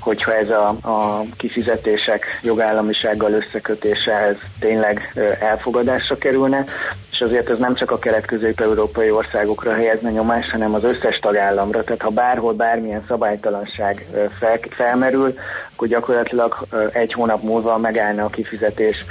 hogyha 0.00 0.34
ez 0.34 0.50
a, 0.50 0.68
a 0.68 1.22
kifizetések 1.36 2.24
jogállamisággal 2.42 3.32
összekötése 3.32 4.12
ez 4.12 4.36
tényleg 4.58 5.12
elfogadásra 5.40 6.18
kerülne, 6.18 6.64
és 7.20 7.26
azért 7.26 7.50
ez 7.50 7.58
nem 7.58 7.74
csak 7.74 7.90
a 7.90 7.98
kelet-közép-európai 7.98 9.10
országokra 9.10 9.74
helyezne 9.74 10.10
nyomás, 10.10 10.50
hanem 10.50 10.74
az 10.74 10.84
összes 10.84 11.18
tagállamra, 11.20 11.84
tehát 11.84 12.02
ha 12.02 12.10
bárhol 12.10 12.52
bármilyen 12.52 13.04
szabálytalanság 13.08 14.06
fel, 14.38 14.58
felmerül, 14.70 15.34
akkor 15.72 15.88
gyakorlatilag 15.88 16.66
egy 16.92 17.12
hónap 17.12 17.42
múlva 17.42 17.78
megállna 17.78 18.24
a 18.24 18.28
kifizetés 18.28 19.04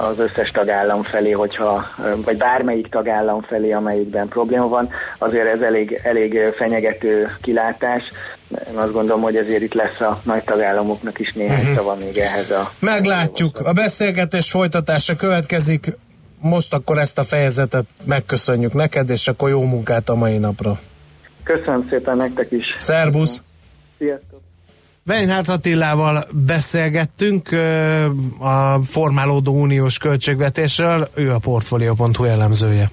az 0.00 0.18
összes 0.18 0.50
tagállam 0.50 1.02
felé, 1.02 1.30
hogyha, 1.30 1.84
vagy 2.24 2.36
bármelyik 2.36 2.88
tagállam 2.88 3.42
felé, 3.42 3.72
amelyikben 3.72 4.28
probléma 4.28 4.68
van, 4.68 4.90
azért 5.18 5.52
ez 5.52 5.60
elég, 5.60 6.00
elég 6.02 6.38
fenyegető 6.56 7.36
kilátás, 7.42 8.02
én 8.50 8.76
azt 8.76 8.92
gondolom, 8.92 9.22
hogy 9.22 9.36
ezért 9.36 9.62
itt 9.62 9.74
lesz 9.74 10.00
a 10.00 10.20
nagy 10.24 10.44
tagállamoknak 10.44 11.18
is 11.18 11.32
néhány 11.32 11.60
uh-huh. 11.60 11.76
szava 11.76 11.94
még 11.94 12.16
ehhez 12.16 12.50
a... 12.50 12.72
Meglátjuk. 12.78 13.60
A 13.60 13.72
beszélgetés 13.72 14.50
folytatása 14.50 15.16
következik. 15.16 15.96
Most 16.40 16.74
akkor 16.74 16.98
ezt 16.98 17.18
a 17.18 17.22
fejezetet 17.22 17.86
megköszönjük 18.04 18.72
neked, 18.72 19.10
és 19.10 19.28
akkor 19.28 19.48
jó 19.48 19.62
munkát 19.62 20.08
a 20.08 20.14
mai 20.14 20.38
napra. 20.38 20.80
Köszönöm 21.42 21.86
szépen 21.90 22.16
nektek 22.16 22.50
is. 22.50 22.64
Szerbusz! 22.76 23.42
Sziasztok! 23.98 24.40
Weinhardt 25.06 25.48
Attilával 25.48 26.26
beszélgettünk 26.46 27.48
a 28.38 28.82
formálódó 28.82 29.60
uniós 29.60 29.98
költségvetésről, 29.98 31.08
ő 31.14 31.32
a 31.32 31.38
Portfolio.hu 31.38 32.24
elemzője. 32.24 32.90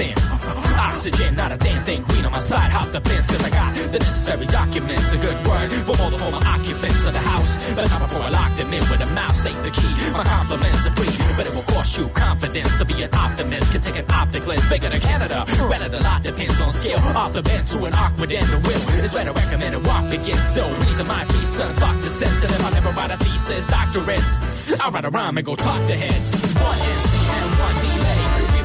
In. 0.00 0.14
Oxygen, 0.78 1.34
not 1.34 1.52
a 1.52 1.56
damn 1.56 1.84
thing. 1.84 2.02
Green 2.02 2.24
on 2.24 2.32
my 2.32 2.40
side, 2.40 2.70
hop 2.70 2.88
the 2.92 3.00
fence, 3.00 3.26
cause 3.26 3.42
I 3.42 3.50
got 3.50 3.74
the 3.74 3.98
necessary 3.98 4.46
documents. 4.46 5.12
A 5.12 5.18
good 5.18 5.38
word 5.46 5.70
for 5.86 5.94
all 6.02 6.10
the 6.10 6.18
former 6.18 6.42
occupants 6.44 7.06
of 7.06 7.12
the 7.12 7.20
house. 7.20 7.52
But 7.74 7.88
not 7.90 8.00
before 8.02 8.22
I 8.22 8.30
lock 8.30 8.56
them 8.56 8.72
in 8.72 8.82
with 8.90 9.00
a 9.00 9.10
mouse, 9.14 9.46
ain't 9.46 9.62
the 9.62 9.70
key. 9.70 9.92
My 10.12 10.24
compliments 10.24 10.86
are 10.86 10.94
free, 10.96 11.14
but 11.36 11.46
it 11.46 11.54
will 11.54 11.68
cost 11.74 11.98
you 11.98 12.08
confidence 12.08 12.78
to 12.78 12.84
be 12.84 13.02
an 13.02 13.10
optimist. 13.14 13.72
Can 13.72 13.80
take 13.80 13.98
an 13.98 14.10
optic 14.10 14.46
lens 14.46 14.68
bigger 14.68 14.88
than 14.88 15.00
Canada. 15.00 15.44
Rented 15.70 15.94
a 15.94 16.00
lot 16.02 16.22
depends 16.22 16.60
on 16.60 16.72
skill. 16.72 16.98
Off 17.14 17.32
the 17.32 17.42
bend 17.42 17.66
to 17.68 17.78
an 17.84 17.94
awkward 17.94 18.32
end, 18.32 18.46
the 18.46 18.58
will 18.66 19.04
is 19.04 19.14
where 19.14 19.24
to 19.24 19.32
recommend 19.32 19.74
a 19.74 19.80
walk 19.80 20.10
begins. 20.10 20.46
So, 20.54 20.66
reason 20.86 21.06
my 21.06 21.24
three 21.24 21.46
sons 21.46 21.78
talk 21.78 22.00
to 22.00 22.08
sensitive. 22.08 22.64
I 22.64 22.70
never 22.70 22.90
write 22.90 23.10
a 23.10 23.16
thesis, 23.18 23.66
doctorates. 23.66 24.80
I'll 24.80 24.90
write 24.90 25.04
a 25.04 25.10
rhyme 25.10 25.36
and 25.36 25.46
go 25.46 25.54
talk 25.54 25.86
to 25.86 25.94
heads. 25.94 27.13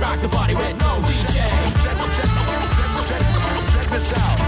Rock 0.09 0.21
the 0.21 0.29
party 0.29 0.55
with 0.55 0.75
no 0.79 1.01
DJ 1.01 1.37
this 3.91 4.13
out. 4.17 4.39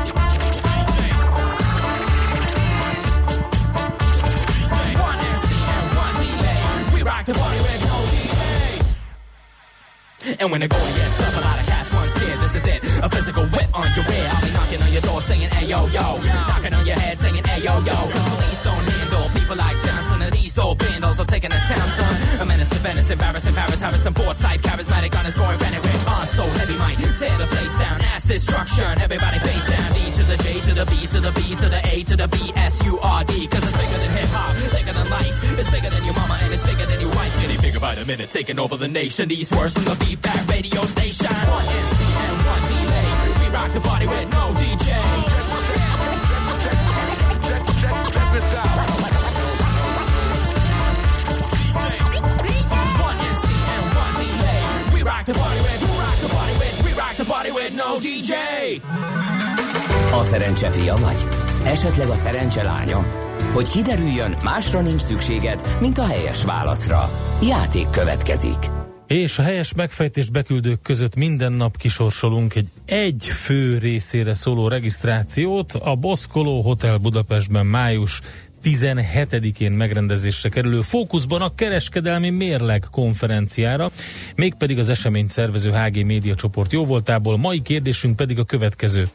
One 5.02 5.20
MC 5.20 5.56
and 5.76 5.88
one 5.98 6.16
delay. 6.22 6.94
We 6.94 7.04
rock 7.04 7.26
the 7.26 7.34
party 7.34 7.58
with 7.58 7.66
no 7.66 7.66
delay. 7.66 7.71
And 10.40 10.52
when 10.52 10.62
the 10.62 10.68
going 10.68 10.94
gets 10.96 11.20
up, 11.22 11.34
a 11.34 11.42
lot 11.42 11.60
of 11.60 11.66
cats 11.66 11.94
weren't 11.94 12.10
scared. 12.10 12.40
This 12.40 12.56
is 12.56 12.66
it. 12.66 12.80
A 13.04 13.10
physical 13.10 13.44
whip 13.52 13.70
on 13.74 13.88
your 13.96 14.06
rear. 14.06 14.28
I'll 14.32 14.42
be 14.46 14.52
knocking 14.54 14.82
on 14.82 14.92
your 14.94 15.02
door 15.02 15.22
saying, 15.22 15.50
hey 15.50 15.66
yo 15.68 15.88
yo. 15.88 16.20
Knocking 16.48 16.74
on 16.74 16.86
your 16.86 17.00
head 17.00 17.18
saying, 17.18 17.44
hey 17.44 17.60
yo 17.64 17.74
yo. 17.82 17.96
Cause 17.96 18.28
police 18.36 18.64
don't 18.64 18.86
handle 18.86 19.30
people 19.34 19.56
like 19.56 19.78
Johnson 19.82 20.22
and 20.22 20.34
these 20.34 20.54
dope 20.54 20.78
bandals 20.80 21.20
are 21.20 21.26
taking 21.26 21.50
the 21.50 21.62
town, 21.68 21.88
son. 21.90 22.42
A 22.42 22.46
menace 22.46 22.70
to 22.70 22.80
Venice, 22.80 23.10
embarrassing 23.10 23.56
Paris, 23.56 23.82
Harrison, 23.82 24.14
poor 24.14 24.34
type, 24.34 24.62
charismatic 24.62 25.18
on 25.18 25.26
his 25.26 25.38
roaring 25.38 25.58
granite 25.60 25.82
with 25.82 26.08
on 26.08 26.28
so 26.28 26.44
heavy 26.44 26.78
might 26.78 26.98
tear 27.18 27.38
the 27.38 27.48
place 27.48 27.78
down. 27.78 28.02
Ass 28.02 28.28
destruction, 28.28 29.02
everybody 29.02 29.40
face 29.40 29.68
down. 29.68 29.94
D 29.94 30.12
to 30.12 30.24
the 30.24 30.38
J 30.38 30.62
to 30.62 30.74
the 30.74 30.86
B 30.86 31.08
to 31.08 31.20
the 31.20 31.32
B 31.32 31.56
to 31.56 31.68
the 31.70 31.82
A 31.92 32.04
to 32.04 32.16
the 32.16 32.28
B 32.28 32.38
S 32.56 32.84
U 32.86 33.00
R 33.00 33.24
D. 33.24 33.48
Cause 33.48 33.64
it's 33.64 33.76
bigger 33.76 33.98
than 33.98 34.12
hip 34.16 34.30
hop, 34.30 34.56
bigger 34.72 34.94
than 34.94 35.10
life. 35.10 35.60
It's 35.60 35.70
bigger 35.70 35.90
than 35.90 36.04
your 36.06 36.14
mama 36.14 36.40
and 36.42 36.54
it's 36.54 36.64
bigger 36.64 36.86
than 36.86 37.02
your 37.02 37.10
wife. 37.10 37.32
gigabyte 37.72 38.02
a 38.02 38.06
minute, 38.06 38.30
taking 38.30 38.60
over 38.60 38.78
the 38.78 38.88
nation. 38.88 39.28
These 39.30 39.52
words 39.52 39.74
from 39.74 39.86
the 39.86 39.96
feedback 39.96 40.48
radio 40.48 40.82
station. 40.86 41.28
One 41.28 41.66
MC 41.84 42.04
and 42.26 42.38
one 42.52 42.64
delay. 42.70 43.16
We 43.40 43.48
rock 43.56 43.72
the 43.74 43.82
party 43.82 44.08
with 44.08 44.30
no 44.30 44.54
DJ. 44.54 44.90
A 60.14 60.24
szerencse 60.24 60.72
fia 60.72 60.96
vagy? 60.96 61.26
Esetleg 61.66 62.10
a 62.10 62.16
szerencse 62.16 62.64
lánya? 62.64 63.31
Hogy 63.54 63.70
kiderüljön, 63.70 64.36
másra 64.44 64.82
nincs 64.82 65.02
szükséged, 65.02 65.78
mint 65.80 65.98
a 65.98 66.06
helyes 66.06 66.46
válaszra. 66.46 67.10
Játék 67.42 67.90
következik. 67.90 68.58
És 69.08 69.40
a 69.40 69.42
helyes 69.42 69.74
megfejtést 69.74 70.32
beküldők 70.32 70.82
között 70.82 71.16
minden 71.16 71.52
nap 71.52 71.78
kisorsolunk 71.78 72.56
egy 72.56 72.70
egy 72.86 73.26
fő 73.26 73.78
részére 73.78 74.34
szóló 74.34 74.68
regisztrációt 74.68 75.72
a 75.72 75.96
Boszkoló 75.96 76.62
Hotel 76.62 76.98
Budapestben 76.98 77.66
május 77.66 78.22
17-én 78.64 79.72
megrendezésre 79.72 80.50
kerülő 80.50 80.82
fókuszban 80.82 81.42
a 81.42 81.56
kereskedelmi 81.56 82.30
mérleg 82.30 82.86
konferenciára, 82.92 83.92
mégpedig 84.36 84.80
az 84.80 84.90
eseményt 84.90 85.30
szervező 85.30 85.72
HG 85.72 86.06
Média 86.06 86.36
csoport 86.36 86.72
jóvoltából. 86.72 87.38
Mai 87.38 87.62
kérdésünk 87.62 88.16
pedig 88.16 88.40
a 88.40 88.44
következő. 88.44 89.08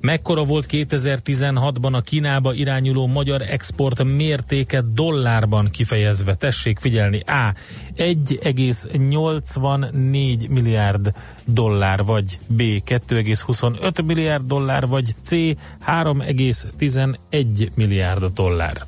Mekkora 0.00 0.44
volt 0.44 0.66
2016-ban 0.68 1.92
a 1.92 2.00
Kínába 2.00 2.54
irányuló 2.54 3.06
magyar 3.06 3.42
export 3.42 4.04
mértéke 4.04 4.84
dollárban 4.92 5.68
kifejezve? 5.70 6.34
Tessék 6.34 6.78
figyelni. 6.78 7.22
A. 7.26 7.54
1,84 7.96 10.48
milliárd 10.48 11.12
dollár, 11.44 12.04
vagy 12.04 12.38
B. 12.48 12.60
2,25 12.60 14.04
milliárd 14.04 14.46
dollár, 14.46 14.86
vagy 14.86 15.14
C. 15.22 15.30
3,11 15.30 17.74
milliárd 17.74 18.24
dollár. 18.24 18.87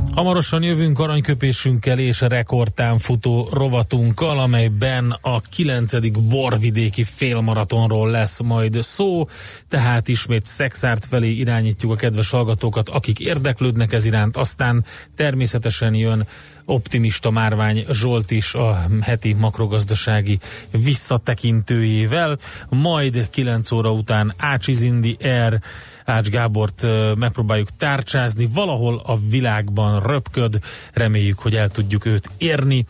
Hamarosan 0.15 0.63
jövünk 0.63 0.99
aranyköpésünkkel 0.99 1.99
és 1.99 2.21
a 2.21 2.27
rekordtán 2.27 2.97
futó 2.97 3.47
rovatunkkal, 3.51 4.39
amelyben 4.39 5.17
a 5.21 5.41
9. 5.41 6.11
borvidéki 6.29 7.03
félmaratonról 7.03 8.09
lesz 8.09 8.41
majd 8.41 8.77
szó, 8.81 9.27
tehát 9.67 10.07
ismét 10.07 10.45
szexárt 10.45 11.05
felé 11.05 11.29
irányítjuk 11.29 11.91
a 11.91 11.95
kedves 11.95 12.29
hallgatókat, 12.29 12.89
akik 12.89 13.19
érdeklődnek 13.19 13.93
ez 13.93 14.05
iránt, 14.05 14.37
aztán 14.37 14.85
természetesen 15.15 15.93
jön 15.93 16.27
optimista 16.65 17.31
Márvány 17.31 17.85
Zsolt 17.91 18.31
is 18.31 18.53
a 18.53 18.87
heti 19.01 19.33
makrogazdasági 19.33 20.39
visszatekintőjével, 20.83 22.37
majd 22.69 23.29
9 23.29 23.71
óra 23.71 23.91
után 23.91 24.33
Ácsi 24.37 24.73
Zindi 24.73 25.17
Air 25.21 25.61
Ács 26.05 26.27
Gábort 26.27 26.81
megpróbáljuk 27.15 27.75
tárcsázni, 27.77 28.49
valahol 28.53 29.01
a 29.05 29.17
világban 29.29 29.99
röpköd, 29.99 30.59
reméljük, 30.93 31.39
hogy 31.39 31.55
el 31.55 31.69
tudjuk 31.69 32.05
őt 32.05 32.29
érni, 32.37 32.85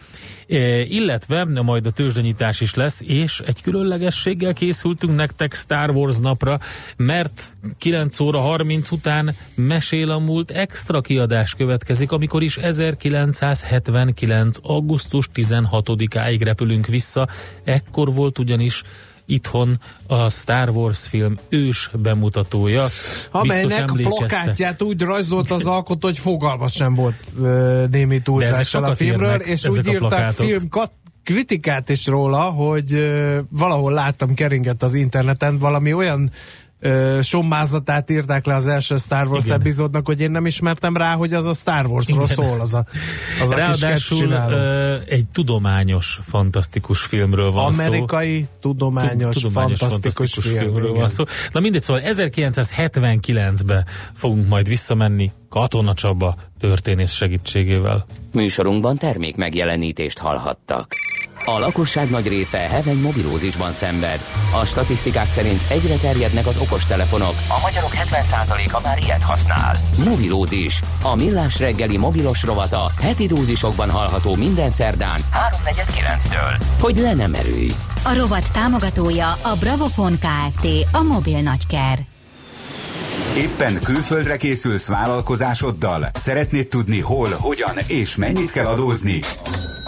illetve 0.87 1.43
majd 1.43 1.85
a 1.85 1.91
tőzsdenyítás 1.91 2.61
is 2.61 2.73
lesz, 2.73 3.01
és 3.05 3.41
egy 3.45 3.61
különlegességgel 3.61 4.53
készültünk 4.53 5.15
nektek 5.15 5.53
Star 5.53 5.89
Wars 5.89 6.17
napra, 6.17 6.59
mert 6.97 7.53
9 7.77 8.19
óra 8.19 8.39
30 8.39 8.91
után 8.91 9.35
mesél 9.55 10.11
a 10.11 10.19
múlt 10.19 10.51
extra 10.51 11.01
kiadás 11.01 11.55
következik, 11.55 12.11
amikor 12.11 12.43
is 12.43 12.57
1979. 12.57 14.57
augusztus 14.61 15.29
16-áig 15.35 16.41
repülünk 16.43 16.87
vissza, 16.87 17.27
ekkor 17.63 18.13
volt 18.13 18.39
ugyanis 18.39 18.83
itthon 19.31 19.79
a 20.07 20.29
Star 20.29 20.69
Wars 20.69 21.07
film 21.07 21.37
ős 21.49 21.91
bemutatója. 22.01 22.85
Amelynek 23.31 23.91
plakátját 23.91 24.81
úgy 24.81 25.01
rajzolt 25.01 25.51
az 25.51 25.67
alkotó, 25.67 26.07
hogy 26.07 26.19
fogalma 26.19 26.67
sem 26.67 26.93
volt 26.93 27.31
némi 27.91 28.21
túlzással 28.21 28.83
a 28.83 28.95
filmről, 28.95 29.29
érnek, 29.29 29.47
és 29.47 29.67
úgy 29.67 29.87
írtak 29.87 30.31
film 30.31 30.69
kritikát 31.23 31.89
is 31.89 32.07
róla, 32.07 32.41
hogy 32.41 33.11
valahol 33.49 33.91
láttam 33.93 34.33
keringett 34.33 34.83
az 34.83 34.93
interneten 34.93 35.57
valami 35.57 35.93
olyan 35.93 36.29
sommázatát 37.21 38.09
írták 38.09 38.45
le 38.45 38.55
az 38.55 38.67
első 38.67 38.95
Star 38.97 39.27
Wars 39.27 39.45
Igen. 39.45 39.59
epizódnak, 39.59 40.05
hogy 40.05 40.21
én 40.21 40.31
nem 40.31 40.45
ismertem 40.45 40.97
rá, 40.97 41.13
hogy 41.13 41.33
az 41.33 41.45
a 41.45 41.53
Star 41.53 41.85
Warsról 41.85 42.23
Igen. 42.23 42.35
szól, 42.35 42.59
az 42.59 42.73
a, 42.73 42.85
az 43.41 43.51
Ráadásul 43.51 44.33
a 44.33 44.45
kis 44.45 45.13
egy 45.13 45.25
tudományos, 45.25 46.19
fantasztikus 46.21 47.01
filmről 47.01 47.51
van 47.51 47.73
Amerikai, 47.73 48.39
szó. 48.39 48.47
tudományos, 48.59 49.35
tudományos 49.35 49.79
fantasztikus, 49.79 49.79
fantasztikus 49.79 50.45
filmről, 50.45 50.71
filmről 50.71 50.93
van 50.93 51.07
szó. 51.07 51.23
Na 51.51 51.59
mindegy, 51.59 51.81
szóval 51.81 52.01
1979-ben 52.05 53.85
fogunk 54.13 54.47
majd 54.47 54.67
visszamenni 54.67 55.31
Katona 55.49 55.93
Csaba 55.93 56.35
történész 56.59 57.11
segítségével. 57.11 58.05
Műsorunkban 58.33 58.97
termék 58.97 59.35
megjelenítést 59.35 60.17
hallhattak. 60.17 60.93
A 61.45 61.59
lakosság 61.59 62.09
nagy 62.09 62.27
része 62.27 62.57
heveny 62.57 62.99
mobilózisban 62.99 63.71
szenved. 63.71 64.19
A 64.61 64.65
statisztikák 64.65 65.29
szerint 65.29 65.61
egyre 65.67 65.95
terjednek 65.95 66.47
az 66.47 66.57
okostelefonok. 66.57 67.33
A 67.47 67.59
magyarok 67.61 67.91
70%-a 67.93 68.81
már 68.83 68.97
ilyet 69.03 69.23
használ. 69.23 69.75
Mobilózis. 70.03 70.81
A 71.01 71.15
millás 71.15 71.59
reggeli 71.59 71.97
mobilos 71.97 72.43
rovata 72.43 72.91
heti 73.01 73.25
dózisokban 73.25 73.89
hallható 73.89 74.35
minden 74.35 74.69
szerdán 74.69 75.21
3.49-től. 75.65 76.61
Hogy 76.79 76.97
le 76.97 77.13
nem 77.13 77.33
erőj. 77.33 77.71
A 78.03 78.15
rovat 78.15 78.51
támogatója 78.51 79.31
a 79.41 79.55
Bravofon 79.59 80.19
Kft. 80.19 80.67
A 80.91 81.01
mobil 81.01 81.41
nagyker. 81.41 81.99
Éppen 83.37 83.79
külföldre 83.83 84.37
készülsz 84.37 84.87
vállalkozásoddal? 84.87 86.09
Szeretnéd 86.13 86.67
tudni 86.67 86.99
hol, 86.99 87.29
hogyan 87.39 87.77
és 87.87 88.15
mennyit 88.15 88.51
kell 88.51 88.65
adózni? 88.65 89.19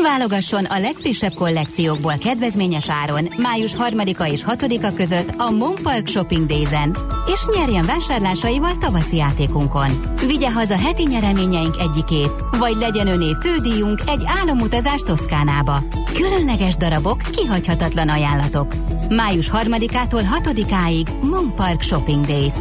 Válogasson 0.00 0.64
a 0.64 0.78
legfrissebb 0.78 1.32
kollekciókból 1.34 2.14
kedvezményes 2.18 2.88
áron 2.88 3.28
május 3.36 3.72
3-a 3.78 4.24
és 4.24 4.44
6-a 4.48 4.94
között 4.94 5.34
a 5.36 5.50
Mon 5.50 5.74
Park 5.82 6.06
Shopping 6.06 6.46
Days-en, 6.46 6.96
és 7.26 7.40
nyerjen 7.56 7.86
vásárlásaival 7.86 8.78
tavaszi 8.78 9.16
játékunkon. 9.16 10.00
Vigye 10.26 10.50
haza 10.50 10.78
heti 10.78 11.02
nyereményeink 11.02 11.76
egyikét, 11.80 12.32
vagy 12.58 12.76
legyen 12.76 13.06
öné 13.06 13.36
fődíjunk 13.40 14.00
egy 14.06 14.22
álomutazás 14.40 15.00
Toszkánába. 15.00 15.82
Különleges 16.14 16.76
darabok, 16.76 17.20
kihagyhatatlan 17.32 18.08
ajánlatok. 18.08 18.74
Május 19.08 19.50
3-ától 19.52 20.22
6-áig 20.42 21.20
Mon 21.20 21.54
Park 21.54 21.82
Shopping 21.82 22.26
Days. 22.26 22.54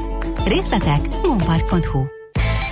Részletek 0.45 1.07
monpark.hu 1.23 2.20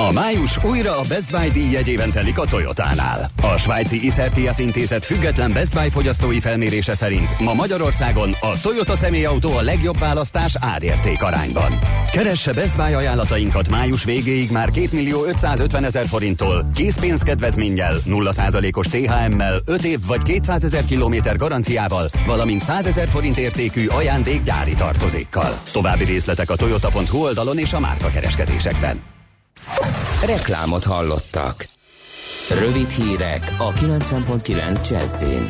a 0.02 0.12
május 0.12 0.64
újra 0.64 1.00
a 1.00 1.04
Best 1.08 1.32
Buy 1.32 1.50
díj 1.50 1.72
jegyében 1.72 2.12
telik 2.12 2.40
a 2.40 2.46
Toyotánál. 2.46 3.32
A 3.42 3.58
svájci 3.58 4.06
Isertias 4.06 4.60
intézet 4.60 5.06
független 5.06 5.54
Best 5.54 5.74
Buy 5.74 5.90
fogyasztói 5.90 6.40
felmérése 6.40 6.96
szerint 6.96 7.40
ma 7.40 7.54
Magyarországon 7.54 8.32
a 8.42 8.62
Toyota 8.62 8.96
személyautó 8.96 9.52
a 9.52 9.62
legjobb 9.62 10.00
választás 10.00 10.56
árérték 10.60 11.24
arányban. 11.24 11.80
Keresse 12.12 12.54
Best 12.54 12.76
Buy 12.76 12.94
ajánlatainkat 12.94 13.70
május 13.70 14.04
végéig 14.04 14.52
már 14.52 14.70
2 14.70 14.88
millió 14.92 15.26
550 15.26 15.84
ezer 15.84 16.06
forinttól, 16.06 16.70
készpénzkedvezménnyel, 16.74 17.96
0%-os 18.06 18.88
THM-mel, 18.88 19.60
5 19.66 19.84
év 19.84 20.00
vagy 20.06 20.22
200 20.22 20.64
ezer 20.64 20.86
kilométer 20.86 21.36
garanciával, 21.36 22.10
valamint 22.26 22.62
100 22.62 22.86
ezer 22.86 23.10
forint 23.10 23.38
értékű 23.38 23.88
ajándék 23.88 24.44
gyári 24.44 24.74
tartozékkal. 24.74 25.60
További 25.72 26.04
részletek 26.04 26.50
a 26.50 26.56
toyota.hu 26.56 27.18
oldalon 27.24 27.58
és 27.58 27.74
a 27.74 27.80
márka 27.80 28.10
kereskedésekben. 28.10 29.18
Reklámot 30.26 30.84
hallottak. 30.84 31.70
Rövid 32.60 32.90
hírek 32.90 33.56
a 33.58 33.72
90.9 33.74 34.90
Jazzin. 34.90 35.48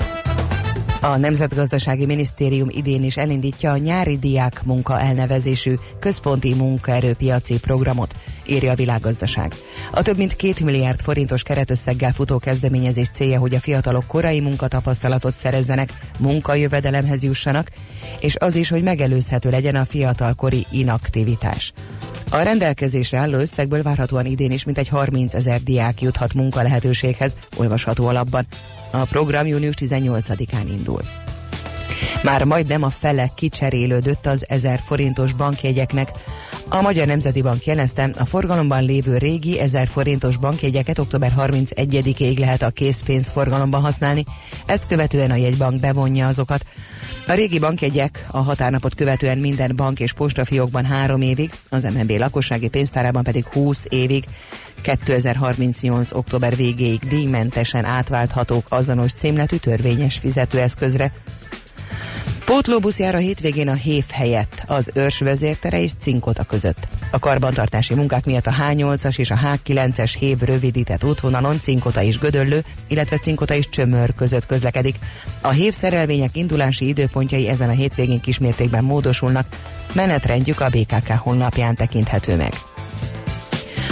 A 1.02 1.18
Nemzetgazdasági 1.18 2.06
Minisztérium 2.06 2.68
idén 2.70 3.04
is 3.04 3.18
elindítja 3.18 3.72
a 3.72 3.78
nyári 3.78 4.18
diák 4.18 4.64
munka 4.64 5.00
elnevezésű 5.00 5.76
központi 6.00 6.54
munkaerőpiaci 6.54 7.60
programot, 7.60 8.16
írja 8.50 8.72
a 8.72 8.76
világgazdaság. 8.76 9.56
A 9.92 10.02
több 10.02 10.18
mint 10.18 10.36
két 10.36 10.60
milliárd 10.60 11.02
forintos 11.02 11.44
keretösszeggel 11.44 12.12
futó 12.12 12.38
kezdeményezés 12.38 13.10
célja, 13.10 13.40
hogy 13.40 13.56
a 13.56 13.60
fiatalok 13.60 14.08
korai 14.08 14.40
munkatapasztalatot 14.40 15.36
szerezzenek, 15.36 15.94
munkajövedelemhez 16.18 17.24
jussanak, 17.24 17.70
és 18.20 18.36
az 18.40 18.56
is, 18.56 18.70
hogy 18.70 18.84
megelőzhető 18.84 19.50
legyen 19.50 19.76
a 19.76 19.86
fiatalkori 19.86 20.66
inaktivitás. 20.72 21.74
A 22.32 22.42
rendelkezésre 22.42 23.18
álló 23.18 23.38
összegből 23.38 23.82
várhatóan 23.82 24.26
idén 24.26 24.52
is 24.52 24.64
mintegy 24.64 24.88
30 24.88 25.34
ezer 25.34 25.64
diák 25.64 26.02
juthat 26.02 26.34
munka 26.34 26.62
lehetőséghez, 26.62 27.36
olvasható 27.56 28.08
alapban. 28.08 28.48
A 28.92 28.98
program 28.98 29.46
június 29.46 29.76
18-án 29.78 30.66
indul. 30.68 31.02
Már 32.24 32.44
majdnem 32.44 32.84
a 32.84 32.90
fele 32.90 33.32
kicserélődött 33.36 34.26
az 34.26 34.46
1000 34.48 34.80
forintos 34.86 35.34
bankjegyeknek. 35.34 36.10
A 36.70 36.82
Magyar 36.82 37.08
Nemzeti 37.08 37.42
Bank 37.42 37.66
jelezte, 37.66 38.10
a 38.18 38.26
forgalomban 38.26 38.84
lévő 38.84 39.18
régi 39.18 39.60
1000 39.60 39.88
forintos 39.88 40.38
bankjegyeket 40.38 41.00
október 41.00 41.34
31-ig 41.38 42.40
lehet 42.40 42.62
a 42.62 42.70
készpénzforgalomban 42.70 43.82
használni, 43.82 44.26
ezt 44.66 44.88
követően 44.88 45.32
a 45.32 45.36
jegybank 45.36 45.80
bevonja 45.80 46.28
azokat. 46.28 46.66
A 47.28 47.34
régi 47.34 47.60
bankjegyek 47.60 48.26
a 48.32 48.38
határnapot 48.38 48.96
követően 48.96 49.38
minden 49.38 49.76
bank 49.76 50.00
és 50.00 50.14
postafiókban 50.14 50.86
három 50.86 51.22
évig, 51.22 51.52
az 51.70 51.84
MNB 51.84 52.12
lakossági 52.12 52.68
pénztárában 52.68 53.24
pedig 53.24 53.46
20 53.46 53.86
évig, 53.90 54.24
2038. 54.82 56.12
október 56.12 56.56
végéig 56.56 57.00
díjmentesen 57.00 57.86
átválthatók 57.86 58.66
azonos 58.70 59.14
címletű 59.14 59.56
törvényes 59.56 60.18
fizetőeszközre. 60.18 61.12
Pótlóbusz 62.46 63.00
jár 63.00 63.16
a 63.16 63.18
hétvégén 63.18 63.68
a 63.68 63.74
Hév 63.74 64.04
helyett, 64.12 64.64
az 64.68 64.92
Őrs 64.94 65.20
vezértere 65.20 65.82
és 65.82 65.92
Cinkota 66.00 66.44
között. 66.44 66.88
A 67.12 67.20
karbantartási 67.20 67.94
munkák 67.94 68.26
miatt 68.26 68.48
a 68.48 68.52
H8-as 68.52 69.20
és 69.20 69.32
a 69.32 69.36
H9-es 69.36 70.14
Hév 70.20 70.40
rövidített 70.40 71.04
útvonalon 71.04 71.60
Cinkota 71.60 72.02
és 72.02 72.18
Gödöllő, 72.18 72.64
illetve 72.88 73.18
Cinkota 73.18 73.54
és 73.54 73.70
Csömör 73.70 74.14
között 74.16 74.46
közlekedik. 74.46 74.96
A 75.42 75.50
Hév 75.50 75.74
szerelvények 75.74 76.36
indulási 76.36 76.88
időpontjai 76.88 77.48
ezen 77.48 77.70
a 77.70 77.74
hétvégén 77.74 78.20
kismértékben 78.20 78.84
módosulnak, 78.84 79.48
menetrendjük 79.94 80.60
a 80.60 80.70
BKK 80.70 81.12
honlapján 81.12 81.76
tekinthető 81.76 82.36
meg. 82.36 82.54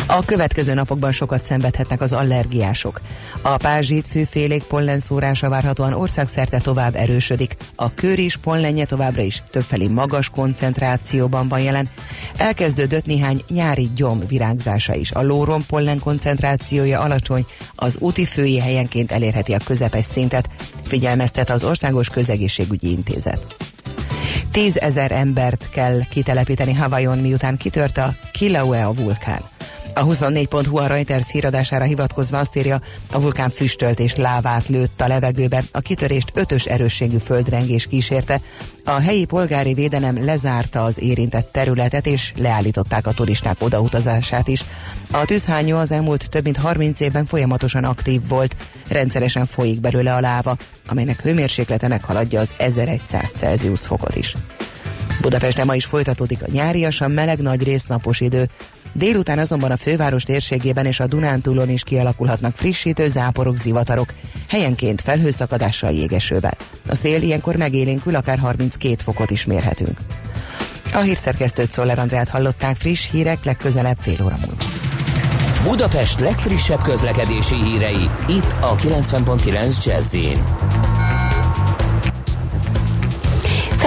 A 0.09 0.25
következő 0.25 0.73
napokban 0.73 1.11
sokat 1.11 1.43
szenvedhetnek 1.43 2.01
az 2.01 2.13
allergiások. 2.13 3.01
A 3.41 3.57
pázsit 3.57 4.07
fűfélék 4.07 4.63
pollenszórása 4.63 5.49
várhatóan 5.49 5.93
országszerte 5.93 6.59
tovább 6.59 6.95
erősödik. 6.95 7.55
A 7.75 7.93
kör 7.93 8.19
is 8.19 8.37
pollenje 8.37 8.85
továbbra 8.85 9.21
is 9.21 9.43
többfelé 9.51 9.87
magas 9.87 10.29
koncentrációban 10.29 11.47
van 11.47 11.59
jelen. 11.59 11.89
Elkezdődött 12.37 13.05
néhány 13.05 13.41
nyári 13.49 13.89
gyom 13.95 14.21
virágzása 14.27 14.95
is. 14.95 15.11
A 15.11 15.21
lórom 15.21 15.65
pollen 15.65 15.99
koncentrációja 15.99 16.99
alacsony, 16.99 17.45
az 17.75 17.97
úti 17.99 18.25
fői 18.25 18.59
helyenként 18.59 19.11
elérheti 19.11 19.53
a 19.53 19.59
közepes 19.65 20.05
szintet, 20.05 20.49
figyelmeztet 20.83 21.49
az 21.49 21.63
Országos 21.63 22.09
Közegészségügyi 22.09 22.89
Intézet. 22.89 23.55
Tízezer 24.51 25.11
embert 25.11 25.69
kell 25.69 25.99
kitelepíteni 26.09 26.73
Havajon, 26.73 27.17
miután 27.17 27.57
kitört 27.57 27.97
a 27.97 28.13
Kilauea 28.31 28.93
vulkán. 28.93 29.41
A 29.97 30.05
24.hu 30.05 30.77
a 30.77 30.87
Reuters 30.87 31.29
híradására 31.29 31.83
hivatkozva 31.83 32.39
azt 32.39 32.55
írja, 32.55 32.81
a 33.11 33.19
vulkán 33.19 33.49
füstölt 33.49 33.99
és 33.99 34.15
lávát 34.15 34.67
lőtt 34.67 35.01
a 35.01 35.07
levegőbe, 35.07 35.63
a 35.71 35.79
kitörést 35.79 36.31
ötös 36.33 36.65
erősségű 36.65 37.17
földrengés 37.17 37.87
kísérte. 37.87 38.39
A 38.85 38.99
helyi 38.99 39.25
polgári 39.25 39.73
védelem 39.73 40.25
lezárta 40.25 40.83
az 40.83 41.01
érintett 41.01 41.51
területet, 41.51 42.05
és 42.07 42.33
leállították 42.35 43.07
a 43.07 43.11
turisták 43.11 43.55
odautazását 43.59 44.47
is. 44.47 44.63
A 45.11 45.25
tűzhányó 45.25 45.77
az 45.77 45.91
elmúlt 45.91 46.29
több 46.29 46.43
mint 46.43 46.57
30 46.57 46.99
évben 46.99 47.25
folyamatosan 47.25 47.83
aktív 47.83 48.27
volt, 48.27 48.55
rendszeresen 48.87 49.45
folyik 49.45 49.79
belőle 49.79 50.15
a 50.15 50.19
láva, 50.19 50.57
amelynek 50.87 51.21
hőmérséklete 51.21 51.87
meghaladja 51.87 52.39
az 52.39 52.53
1100 52.57 53.31
Celsius 53.31 53.85
fokot 53.85 54.15
is. 54.15 54.35
Budapesten 55.21 55.65
ma 55.65 55.75
is 55.75 55.85
folytatódik 55.85 56.41
a 56.41 56.51
nyáriasan 56.51 57.11
meleg 57.11 57.39
nagy 57.39 57.63
résznapos 57.63 58.19
idő. 58.19 58.49
Délután 58.97 59.39
azonban 59.39 59.71
a 59.71 59.77
főváros 59.77 60.23
térségében 60.23 60.85
és 60.85 60.99
a 60.99 61.07
Dunántúlon 61.07 61.69
is 61.69 61.83
kialakulhatnak 61.83 62.55
frissítő 62.55 63.07
záporok, 63.07 63.57
zivatarok, 63.57 64.13
helyenként 64.49 65.01
felhőszakadással 65.01 65.91
jégesővel. 65.91 66.57
A 66.87 66.95
szél 66.95 67.21
ilyenkor 67.21 67.55
megélénkül, 67.55 68.15
akár 68.15 68.37
32 68.37 68.95
fokot 69.03 69.29
is 69.29 69.45
mérhetünk. 69.45 69.97
A 70.93 70.99
hírszerkesztőt 70.99 71.71
Szoller 71.71 71.99
Andrát 71.99 72.29
hallották 72.29 72.75
friss 72.75 73.09
hírek 73.11 73.43
legközelebb 73.43 73.97
fél 74.01 74.23
óra 74.23 74.37
múlva. 74.45 74.63
Budapest 75.63 76.19
legfrissebb 76.19 76.81
közlekedési 76.81 77.55
hírei, 77.55 78.09
itt 78.27 78.55
a 78.61 78.75
90.9 78.75 79.85
jazz 79.85 80.15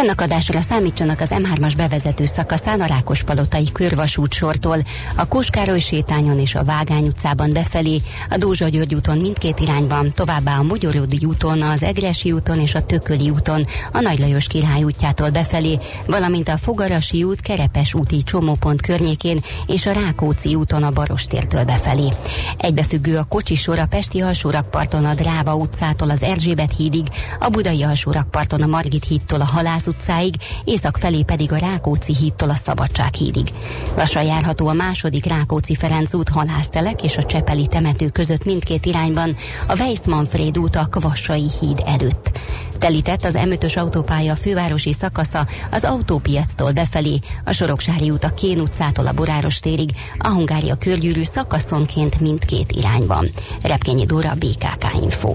Fennakadásra 0.01 0.61
számítsanak 0.61 1.21
az 1.21 1.31
M3-as 1.33 1.73
bevezető 1.77 2.27
szakaszán 2.27 2.81
a 2.81 2.87
Rákospalotai 2.87 3.73
körvasút 3.73 4.33
sortól, 4.33 4.77
a 5.17 5.29
Kóskároly 5.29 5.79
sétányon 5.79 6.39
és 6.39 6.55
a 6.55 6.65
Vágány 6.65 7.07
utcában 7.07 7.53
befelé, 7.53 8.01
a 8.31 8.37
Dózsa 8.37 8.69
György 8.69 8.95
úton 8.95 9.19
mindkét 9.19 9.61
irányban, 9.61 10.13
továbbá 10.13 10.59
a 10.59 10.63
Mogyorodi 10.63 11.25
úton, 11.25 11.63
az 11.63 11.83
Egresi 11.83 12.33
úton 12.33 12.59
és 12.59 12.75
a 12.75 12.81
Tököli 12.81 13.31
úton, 13.31 13.65
a 13.93 14.01
Nagy 14.01 14.19
Lajos 14.19 14.47
Király 14.47 14.83
útjától 14.83 15.31
befelé, 15.31 15.79
valamint 16.07 16.49
a 16.49 16.57
Fogarasi 16.57 17.23
út, 17.23 17.41
Kerepes 17.41 17.95
úti 17.95 18.23
csomópont 18.23 18.83
környékén 18.83 19.41
és 19.67 19.87
a 19.87 19.93
Rákóczi 19.93 20.55
úton 20.55 20.83
a 20.83 20.91
Barostértől 20.91 21.65
befelé. 21.65 22.09
Egybefüggő 22.57 23.17
a 23.17 23.25
kocsisor 23.25 23.79
a 23.79 23.87
Pesti 23.87 24.21
alsórakparton 24.21 25.05
a 25.05 25.15
Dráva 25.15 25.55
utcától 25.55 26.11
az 26.11 26.23
Erzsébet 26.23 26.77
hídig, 26.77 27.05
a 27.39 27.49
Budai 27.49 27.83
alsórakparton 27.83 28.63
a 28.63 28.67
Margit 28.67 29.05
hídtól 29.05 29.41
a 29.41 29.45
Halász 29.45 29.89
utcáig, 29.91 30.35
észak 30.65 30.97
felé 30.97 31.23
pedig 31.23 31.53
a 31.53 31.57
Rákóczi 31.57 32.15
hídtól 32.17 32.51
a 32.51 32.55
Szabadság 32.55 33.15
hídig. 33.15 33.53
Lassan 33.97 34.25
járható 34.25 34.67
a 34.67 34.73
második 34.73 35.27
Rákóczi 35.27 35.75
Ferenc 35.75 36.15
út 36.15 36.29
halásztelek 36.29 37.03
és 37.03 37.17
a 37.17 37.23
Csepeli 37.23 37.67
temető 37.67 38.09
között 38.09 38.45
mindkét 38.45 38.87
irányban, 38.87 39.37
a 39.67 39.77
Weiss 39.79 40.01
Manfred 40.07 40.59
út 40.59 40.77
a 40.77 40.87
Kvassai 40.87 41.47
híd 41.61 41.83
előtt. 41.87 42.39
Telített 42.79 43.25
az 43.25 43.39
M5-ös 43.39 43.79
autópálya 43.79 44.37
fővárosi 44.37 44.93
szakasza 44.93 45.47
az 45.71 45.85
autópiactól 45.85 46.73
befelé, 46.73 47.19
a 47.45 47.53
Soroksári 47.53 48.11
út 48.11 48.25
a 48.25 48.35
Kén 48.35 48.61
utcától 48.61 49.07
a 49.07 49.13
Boráros 49.13 49.61
térig, 49.61 49.91
a 50.19 50.29
Hungária 50.29 50.75
körgyűrű 50.75 51.23
szakaszonként 51.23 52.21
mindkét 52.21 52.73
irányban. 52.73 53.31
Repkényi 53.63 54.05
Dóra, 54.05 54.35
BKK 54.35 55.03
Info. 55.03 55.35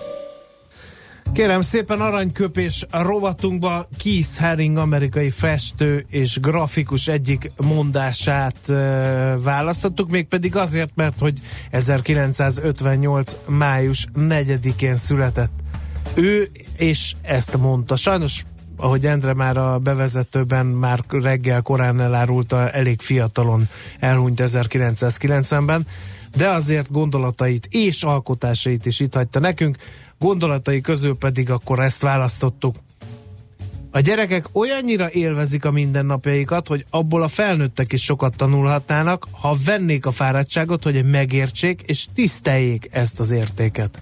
Kérem 1.33 1.61
szépen 1.61 2.01
aranyköpés 2.01 2.85
rovatunkba 2.91 3.87
Keith 3.97 4.39
Haring 4.39 4.77
amerikai 4.77 5.29
festő 5.29 6.05
és 6.09 6.39
grafikus 6.39 7.07
egyik 7.07 7.51
mondását 7.65 8.69
e, 8.69 8.73
választottuk, 9.37 10.09
mégpedig 10.09 10.55
azért, 10.55 10.91
mert 10.95 11.19
hogy 11.19 11.39
1958. 11.69 13.37
május 13.47 14.07
4-én 14.15 14.95
született 14.95 15.51
ő, 16.15 16.49
és 16.77 17.13
ezt 17.21 17.57
mondta. 17.57 17.95
Sajnos 17.95 18.43
ahogy 18.77 19.05
Endre 19.05 19.33
már 19.33 19.57
a 19.57 19.79
bevezetőben 19.79 20.65
már 20.65 20.99
reggel 21.09 21.61
korán 21.61 22.01
elárulta, 22.01 22.69
elég 22.69 23.01
fiatalon 23.01 23.67
elhunyt 23.99 24.41
1990-ben, 24.43 25.87
de 26.35 26.49
azért 26.49 26.91
gondolatait 26.91 27.67
és 27.69 28.03
alkotásait 28.03 28.85
is 28.85 28.99
itt 28.99 29.13
hagyta 29.13 29.39
nekünk 29.39 29.77
gondolatai 30.21 30.81
közül 30.81 31.17
pedig 31.17 31.49
akkor 31.49 31.79
ezt 31.79 32.01
választottuk. 32.01 32.75
A 33.91 33.99
gyerekek 33.99 34.45
olyannyira 34.51 35.11
élvezik 35.11 35.65
a 35.65 35.71
mindennapjaikat, 35.71 36.67
hogy 36.67 36.85
abból 36.89 37.23
a 37.23 37.27
felnőttek 37.27 37.93
is 37.93 38.03
sokat 38.03 38.35
tanulhatnának, 38.35 39.27
ha 39.31 39.57
vennék 39.65 40.05
a 40.05 40.11
fáradtságot, 40.11 40.83
hogy 40.83 41.05
megértsék 41.05 41.81
és 41.85 42.05
tiszteljék 42.13 42.87
ezt 42.91 43.19
az 43.19 43.31
értéket. 43.31 44.01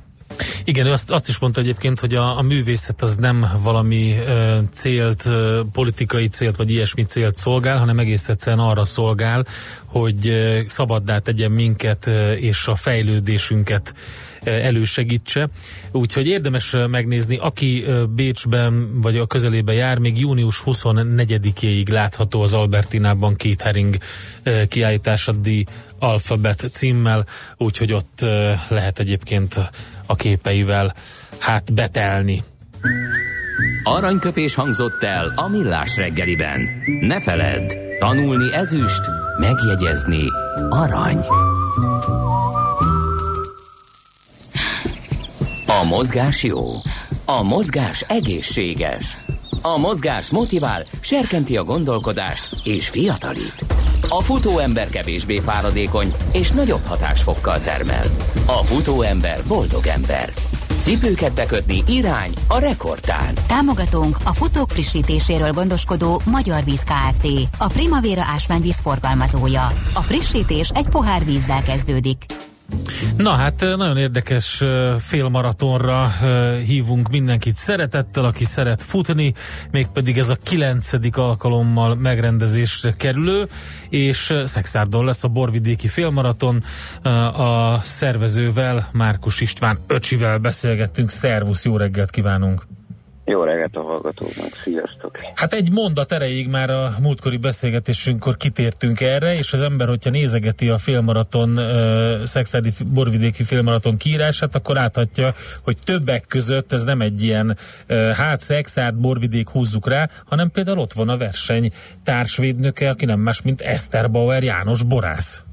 Igen, 0.64 0.86
ő 0.86 0.92
azt, 0.92 1.12
azt 1.12 1.28
is 1.28 1.40
mondta 1.40 1.62
egyébként, 1.62 2.00
hogy 2.00 2.16
a, 2.16 2.38
a 2.38 2.42
művészet 2.42 3.02
az 3.02 3.16
nem 3.16 3.46
valami 3.62 4.16
ö, 4.18 4.58
célt, 4.74 5.26
ö, 5.26 5.62
politikai 5.72 6.28
célt, 6.28 6.56
vagy 6.56 6.70
ilyesmi 6.70 7.04
célt 7.04 7.38
szolgál, 7.38 7.78
hanem 7.78 8.00
egész 8.00 8.30
egyszerűen 8.30 8.66
arra 8.66 8.86
szolgál, 8.86 9.46
hogy 9.86 10.28
ö, 10.28 10.62
szabaddá 10.68 11.20
tegyen 11.20 11.52
minket 11.52 12.08
ö, 12.08 12.32
és 12.32 12.68
a 12.68 12.76
fejlődésünket 12.76 13.94
elősegítse. 14.50 15.50
Úgyhogy 15.92 16.28
érdemes 16.28 16.76
megnézni, 16.90 17.38
aki 17.38 17.86
Bécsben 18.16 19.02
vagy 19.02 19.18
a 19.18 19.26
közelében 19.26 19.76
jár, 19.76 19.98
még 19.98 20.20
június 20.20 20.64
24-éig 20.66 21.92
látható 21.92 22.42
az 22.42 22.54
Albertinában 22.54 23.36
Keith 23.36 23.64
Haring 23.64 23.98
kiállítása 24.68 25.34
The 25.44 25.64
Alphabet 26.00 26.70
címmel, 26.72 27.26
úgyhogy 27.58 27.94
ott 27.94 28.26
lehet 28.70 29.00
egyébként 29.00 29.56
a 30.06 30.16
képeivel 30.16 30.94
hát 31.40 31.74
betelni. 31.74 32.44
Aranyköpés 33.84 34.56
hangzott 34.56 35.04
el 35.04 35.34
a 35.36 35.48
millás 35.48 35.98
reggeliben. 35.98 36.60
Ne 37.02 37.22
feledd, 37.22 37.76
tanulni 38.00 38.54
ezüst, 38.54 39.02
megjegyezni 39.40 40.24
arany. 40.70 41.26
A 45.70 45.84
mozgás 45.84 46.44
jó. 46.44 46.68
A 47.26 47.44
mozgás 47.44 48.02
egészséges. 48.02 49.18
A 49.62 49.78
mozgás 49.78 50.30
motivál, 50.30 50.84
serkenti 51.00 51.58
a 51.58 51.64
gondolkodást 51.64 52.50
és 52.64 52.88
fiatalít. 52.88 53.66
A 54.08 54.22
futóember 54.22 54.90
kevésbé 54.90 55.40
fáradékony 55.40 56.14
és 56.32 56.52
nagyobb 56.52 56.86
hatásfokkal 56.86 57.62
termel. 57.62 58.06
A 58.46 58.64
futóember 58.64 59.40
boldog 59.48 59.88
ember. 59.88 60.34
Cipőket 60.82 61.34
bekötni 61.34 61.84
irány 61.88 62.34
a 62.48 62.60
rekordtán. 62.60 63.34
Támogatónk 63.48 64.18
a 64.24 64.34
futók 64.34 64.70
frissítéséről 64.70 65.52
gondoskodó 65.52 66.22
Magyar 66.26 66.64
Víz 66.64 66.84
Kft. 66.84 67.28
A 67.58 67.68
Primavera 67.68 68.24
ásványvíz 68.34 68.80
forgalmazója. 68.80 69.68
A 69.94 70.02
frissítés 70.02 70.70
egy 70.70 70.88
pohár 70.88 71.26
vízzel 71.26 71.62
kezdődik. 71.64 72.26
Na 73.18 73.32
hát 73.32 73.60
nagyon 73.60 73.98
érdekes 73.98 74.64
félmaratonra 75.00 76.12
hívunk 76.66 77.10
mindenkit 77.10 77.56
szeretettel, 77.56 78.26
aki 78.26 78.44
szeret 78.44 78.84
futni, 78.84 79.34
mégpedig 79.72 80.18
ez 80.18 80.30
a 80.30 80.38
kilencedik 80.44 81.18
alkalommal 81.18 81.96
megrendezésre 81.96 82.94
kerülő, 82.98 83.48
és 83.90 84.34
Szexárdon 84.44 85.06
lesz 85.06 85.24
a 85.24 85.28
Borvidéki 85.28 85.88
félmaraton. 85.88 86.64
A 87.34 87.82
szervezővel, 87.82 88.90
Márkus 88.92 89.42
István 89.42 89.78
öcsivel 89.88 90.38
beszélgettünk. 90.38 91.10
Szervusz, 91.10 91.66
jó 91.66 91.78
reggelt 91.78 92.10
kívánunk! 92.10 92.79
Jó 93.30 93.44
reggelt 93.44 93.76
a 93.76 93.84
hallgatóknak, 93.84 94.50
sziasztok! 94.64 95.18
Hát 95.36 95.54
egy 95.54 95.72
mondat 95.72 96.12
erejéig 96.12 96.48
már 96.48 96.70
a 96.70 96.94
múltkori 97.02 97.38
beszélgetésünkkor 97.38 98.38
kitértünk 98.38 99.02
erre, 99.02 99.36
és 99.36 99.54
az 99.54 99.62
ember, 99.62 99.88
hogyha 99.88 100.10
nézegeti 100.10 100.70
a 100.70 100.78
félmaraton, 100.78 101.50
uh, 101.58 102.24
Szexádi 102.24 102.72
Borvidéki 102.94 103.44
félmaraton 103.44 103.98
kiírását, 103.98 104.56
akkor 104.56 104.76
láthatja, 104.76 105.34
hogy 105.62 105.78
többek 105.84 106.26
között 106.28 106.72
ez 106.72 106.84
nem 106.84 107.02
egy 107.02 107.24
ilyen 107.24 107.58
uh, 107.90 108.12
hát 108.12 108.42
Szexárd, 108.42 108.96
Borvidék 108.96 109.50
húzzuk 109.50 109.88
rá, 109.88 110.10
hanem 110.26 110.52
például 110.52 110.80
ott 110.80 110.94
van 110.94 111.10
a 111.10 111.18
verseny 111.18 111.72
társvédnöke, 112.04 112.90
aki 112.90 113.06
nem 113.06 113.20
más, 113.20 113.42
mint 113.42 113.62
Eszter 113.62 114.12
Bauer 114.12 114.44
János 114.44 114.84
Borász. 114.84 115.44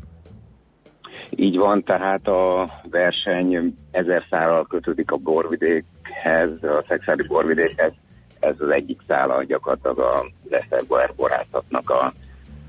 Így 1.39 1.57
van, 1.57 1.85
tehát 1.85 2.27
a 2.29 2.71
verseny 2.91 3.77
ezer 3.91 4.25
szárral 4.31 4.67
kötődik 4.67 5.11
a 5.11 5.17
borvidékhez, 5.17 6.51
a 6.63 6.85
szexádi 6.89 7.23
borvidékhez. 7.23 7.93
Ez 8.41 8.55
az 8.59 8.71
egyik 8.71 9.01
szála 9.07 9.45
gyakorlatilag 9.45 9.99
a 9.99 10.27
Leszter 10.51 10.81
borászatnak 11.17 11.91
a 11.91 12.13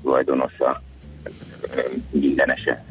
tulajdonosa, 0.02 0.82
mindenese, 2.10 2.84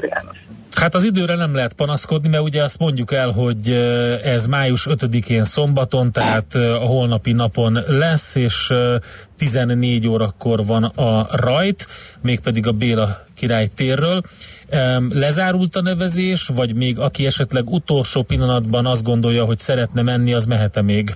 János. 0.00 0.36
Hát 0.74 0.94
az 0.94 1.04
időre 1.04 1.36
nem 1.36 1.54
lehet 1.54 1.72
panaszkodni, 1.72 2.28
mert 2.28 2.42
ugye 2.42 2.62
azt 2.62 2.78
mondjuk 2.78 3.12
el, 3.12 3.30
hogy 3.30 3.70
ez 4.22 4.46
május 4.46 4.86
5-én 4.90 5.44
szombaton, 5.44 6.12
tehát 6.12 6.54
a 6.54 6.86
holnapi 6.86 7.32
napon 7.32 7.78
lesz, 7.86 8.34
és 8.34 8.68
14 9.38 10.08
órakor 10.08 10.66
van 10.66 10.84
a 10.84 11.26
rajt, 11.30 11.86
mégpedig 12.22 12.66
a 12.66 12.72
Béla 12.72 13.24
király 13.34 13.66
térről. 13.66 14.22
Lezárult 15.08 15.76
a 15.76 15.82
nevezés, 15.82 16.46
vagy 16.46 16.74
még 16.76 16.98
aki 16.98 17.26
esetleg 17.26 17.70
utolsó 17.70 18.22
pillanatban 18.22 18.86
azt 18.86 19.04
gondolja, 19.04 19.44
hogy 19.44 19.58
szeretne 19.58 20.02
menni, 20.02 20.34
az 20.34 20.44
mehet 20.44 20.82
még? 20.82 21.14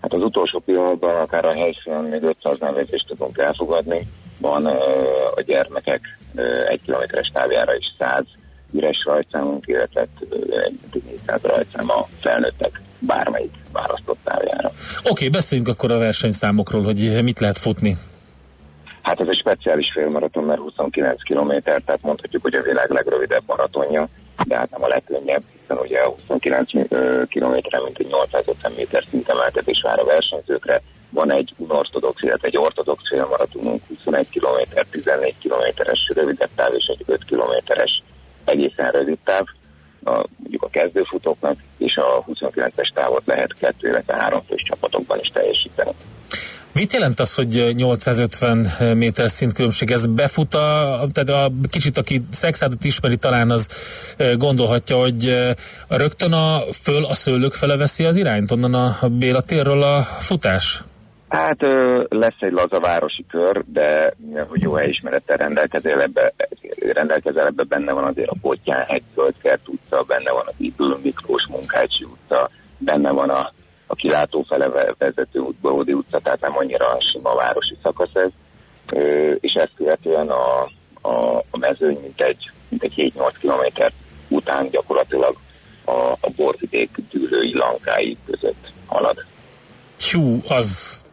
Hát 0.00 0.12
az 0.12 0.22
utolsó 0.22 0.62
pillanatban 0.64 1.14
akár 1.14 1.44
a 1.44 1.52
helyszínen 1.52 2.04
még 2.04 2.22
500 2.22 2.58
nevezést 2.58 3.06
tudunk 3.06 3.38
elfogadni. 3.38 4.06
Van 4.40 4.66
a 5.34 5.40
gyermekek 5.40 6.18
egy 6.68 6.80
kilométeres 6.84 7.30
távjára 7.32 7.74
is 7.74 7.86
100 7.98 8.24
üres 8.72 9.04
rajtszámunk, 9.04 9.66
illetve 9.66 10.06
400 11.08 11.42
rajtszám 11.42 11.90
a 11.90 12.06
felnőttek 12.20 12.80
bármelyik 12.98 13.52
választott 13.72 14.18
távjára. 14.24 14.68
Oké, 14.98 15.08
okay, 15.08 15.28
beszéljünk 15.28 15.70
akkor 15.70 15.92
a 15.92 15.98
versenyszámokról, 15.98 16.82
hogy 16.82 17.22
mit 17.22 17.40
lehet 17.40 17.58
futni. 17.58 17.96
Hát 19.02 19.20
ez 19.20 19.26
egy 19.28 19.38
speciális 19.38 19.92
félmaraton, 19.94 20.44
mert 20.44 20.60
29 20.60 21.22
km, 21.22 21.52
tehát 21.62 21.98
mondhatjuk, 22.02 22.42
hogy 22.42 22.54
a 22.54 22.62
világ 22.62 22.90
legrövidebb 22.90 23.42
maratonja, 23.46 24.08
de 24.46 24.56
hát 24.56 24.70
nem 24.70 24.82
a 24.82 24.88
legkönnyebb, 24.88 25.42
hiszen 25.60 25.82
ugye 25.82 25.98
a 25.98 26.08
29 26.08 26.70
kilométeren, 27.28 27.82
mint 27.82 27.98
egy 27.98 28.06
850 28.06 28.72
méter 28.76 29.04
szintemeltetés 29.10 29.80
vár 29.82 29.98
a 29.98 30.04
versenyzőkre. 30.04 30.82
Van 31.10 31.32
egy 31.32 31.54
unortodox, 31.56 32.22
illetve 32.22 32.46
egy 32.46 32.56
ortodox 32.56 33.02
félmaratonunk, 33.08 33.82
21 33.88 34.28
km, 34.30 34.80
14 34.90 35.34
kilométeres 35.38 36.10
rövidebb 36.14 36.50
táv 36.54 36.74
és 36.74 36.84
egy 36.86 37.02
5 37.06 37.24
kilométeres 37.24 38.02
egészen 38.44 38.90
rövid 38.90 39.18
táv, 39.24 39.44
a, 40.04 40.24
mondjuk 40.36 40.62
a 40.62 40.68
kezdőfutóknak, 40.68 41.56
és 41.78 41.96
a 41.96 42.24
29-es 42.32 42.92
távot 42.94 43.22
lehet 43.26 43.54
kettő, 43.58 43.88
illetve 43.88 44.14
három 44.14 44.42
fős 44.48 44.62
csapatokban 44.62 45.18
is 45.20 45.28
teljesíteni. 45.32 45.90
Mit 46.72 46.92
jelent 46.92 47.20
az, 47.20 47.34
hogy 47.34 47.74
850 47.74 48.96
méter 48.96 49.30
szintkülönbség? 49.30 49.90
Ez 49.90 50.06
befut 50.06 50.54
a, 50.54 51.04
tehát 51.12 51.28
a 51.28 51.52
kicsit, 51.70 51.98
aki 51.98 52.22
szexádat 52.30 52.84
ismeri, 52.84 53.16
talán 53.16 53.50
az 53.50 53.68
gondolhatja, 54.36 54.96
hogy 54.96 55.36
rögtön 55.88 56.32
a 56.32 56.62
föl 56.82 57.04
a 57.04 57.14
szőlők 57.14 57.52
fele 57.52 57.76
veszi 57.76 58.04
az 58.04 58.16
irányt, 58.16 58.50
onnan 58.50 58.74
a 58.74 59.08
Béla 59.08 59.40
térről 59.40 59.82
a 59.82 60.02
futás? 60.02 60.82
Hát 61.36 61.60
lesz 62.08 62.40
egy 62.40 62.52
laza 62.52 62.80
városi 62.80 63.26
kör, 63.28 63.64
de 63.66 64.14
hogy 64.48 64.60
jó 64.60 64.72
helyismerettel 64.72 65.36
rendelkezel 65.36 66.02
ebbe, 66.02 66.32
rendelkezel 66.92 67.46
ebbe, 67.46 67.62
benne 67.62 67.92
van 67.92 68.04
azért 68.04 68.28
a 68.28 68.36
Bottyánhegy, 68.40 69.02
Földkert 69.14 69.68
utca, 69.68 70.02
benne 70.02 70.30
van 70.30 70.44
az 70.46 70.54
Ibül 70.56 70.98
Miklós 71.02 71.46
Munkácsi 71.48 72.04
utca, 72.04 72.50
benne 72.78 73.10
van 73.10 73.30
a 73.30 73.52
a 73.86 73.94
kilátó 73.94 74.42
fele 74.48 74.94
vezető 74.98 75.38
út, 75.38 75.56
Bódi 75.56 75.92
utca, 75.92 76.18
tehát 76.18 76.40
nem 76.40 76.56
annyira 76.56 76.96
sima 77.12 77.34
városi 77.34 77.76
szakasz 77.82 78.14
ez, 78.14 78.30
és 79.40 79.52
ezt 79.52 79.72
követően 79.76 80.28
a, 80.28 80.62
a, 81.08 81.36
a 81.50 81.58
mezőny 81.58 81.98
mint 82.00 82.20
egy, 82.20 82.50
mint 82.68 82.82
egy 82.82 83.12
7-8 83.16 83.32
kilométer 83.40 83.92
után 84.28 84.68
gyakorlatilag 84.70 85.36
a, 85.84 85.90
a 86.20 86.30
borvidék 86.36 86.90
dűlői 87.10 87.54
lankái 87.54 88.16
között 88.26 88.72
halad. 88.86 89.24
Hú, 89.98 90.40
az 90.48 91.04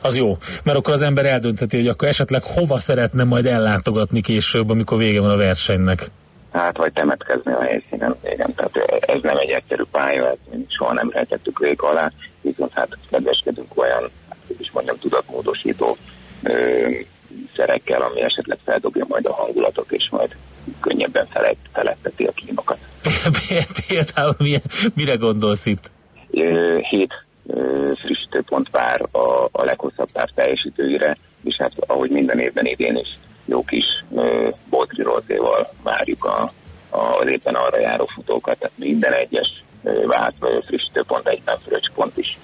az 0.00 0.16
jó, 0.16 0.36
mert 0.64 0.78
akkor 0.78 0.92
az 0.92 1.02
ember 1.02 1.26
eldöntheti, 1.26 1.76
hogy 1.76 1.88
akkor 1.88 2.08
esetleg 2.08 2.42
hova 2.42 2.78
szeretne 2.78 3.24
majd 3.24 3.46
ellátogatni 3.46 4.20
később, 4.20 4.70
amikor 4.70 4.98
vége 4.98 5.20
van 5.20 5.30
a 5.30 5.36
versenynek. 5.36 6.06
Hát, 6.52 6.76
vagy 6.76 6.92
temetkezni 6.92 7.52
a 7.52 7.62
helyszínen, 7.62 8.16
igen, 8.24 8.54
tehát 8.54 8.76
ez 9.00 9.22
nem 9.22 9.36
egy 9.36 9.50
egyszerű 9.50 9.82
pálya, 9.90 10.28
ezt 10.28 10.38
mi 10.50 10.66
soha 10.68 10.92
nem 10.92 11.10
rejtettük 11.10 11.58
vég 11.58 11.82
alá, 11.82 12.12
viszont 12.40 12.72
hát 12.74 12.98
kedveskedünk 13.10 13.78
olyan, 13.78 14.10
hát, 14.28 14.38
is 14.58 14.70
mondjam, 14.72 14.96
tudatmódosító 14.98 15.96
ö, 16.42 16.88
szerekkel, 17.56 18.02
ami 18.02 18.20
esetleg 18.20 18.58
feldobja 18.64 19.04
majd 19.08 19.26
a 19.26 19.32
hangulatot, 19.32 19.92
és 19.92 20.08
majd 20.10 20.36
könnyebben 20.80 21.26
felett, 21.26 21.58
feletteti 21.72 22.24
a 22.24 22.32
kínokat. 22.32 22.78
Például 23.88 24.36
mire, 24.94 25.14
gondolsz 25.14 25.66
itt? 25.66 25.90
Hét 26.90 27.24
frissítőpont 27.94 28.68
vár 28.70 29.00
a, 29.10 29.48
a 29.52 29.64
leghosszabb 29.64 30.08
táv 30.12 30.28
teljesítőire, 30.34 31.16
és 31.44 31.56
hát 31.58 31.72
ahogy 31.86 32.10
minden 32.10 32.38
évben 32.38 32.66
idén 32.66 32.96
is 32.96 33.08
jó 33.44 33.64
kis 33.64 34.04
Botri 34.70 35.02
rozéval 35.02 35.66
várjuk 35.82 36.24
a, 36.24 36.52
a, 36.90 37.18
az 37.20 37.26
éppen 37.26 37.54
arra 37.54 37.80
járó 37.80 38.06
futókat, 38.06 38.58
tehát 38.58 38.78
minden 38.78 39.12
egyes 39.12 39.62
vált 40.06 40.34
frissítőpont 40.66 41.28
egyben 41.28 41.58
fröccspont 41.66 42.16
is. 42.16 42.38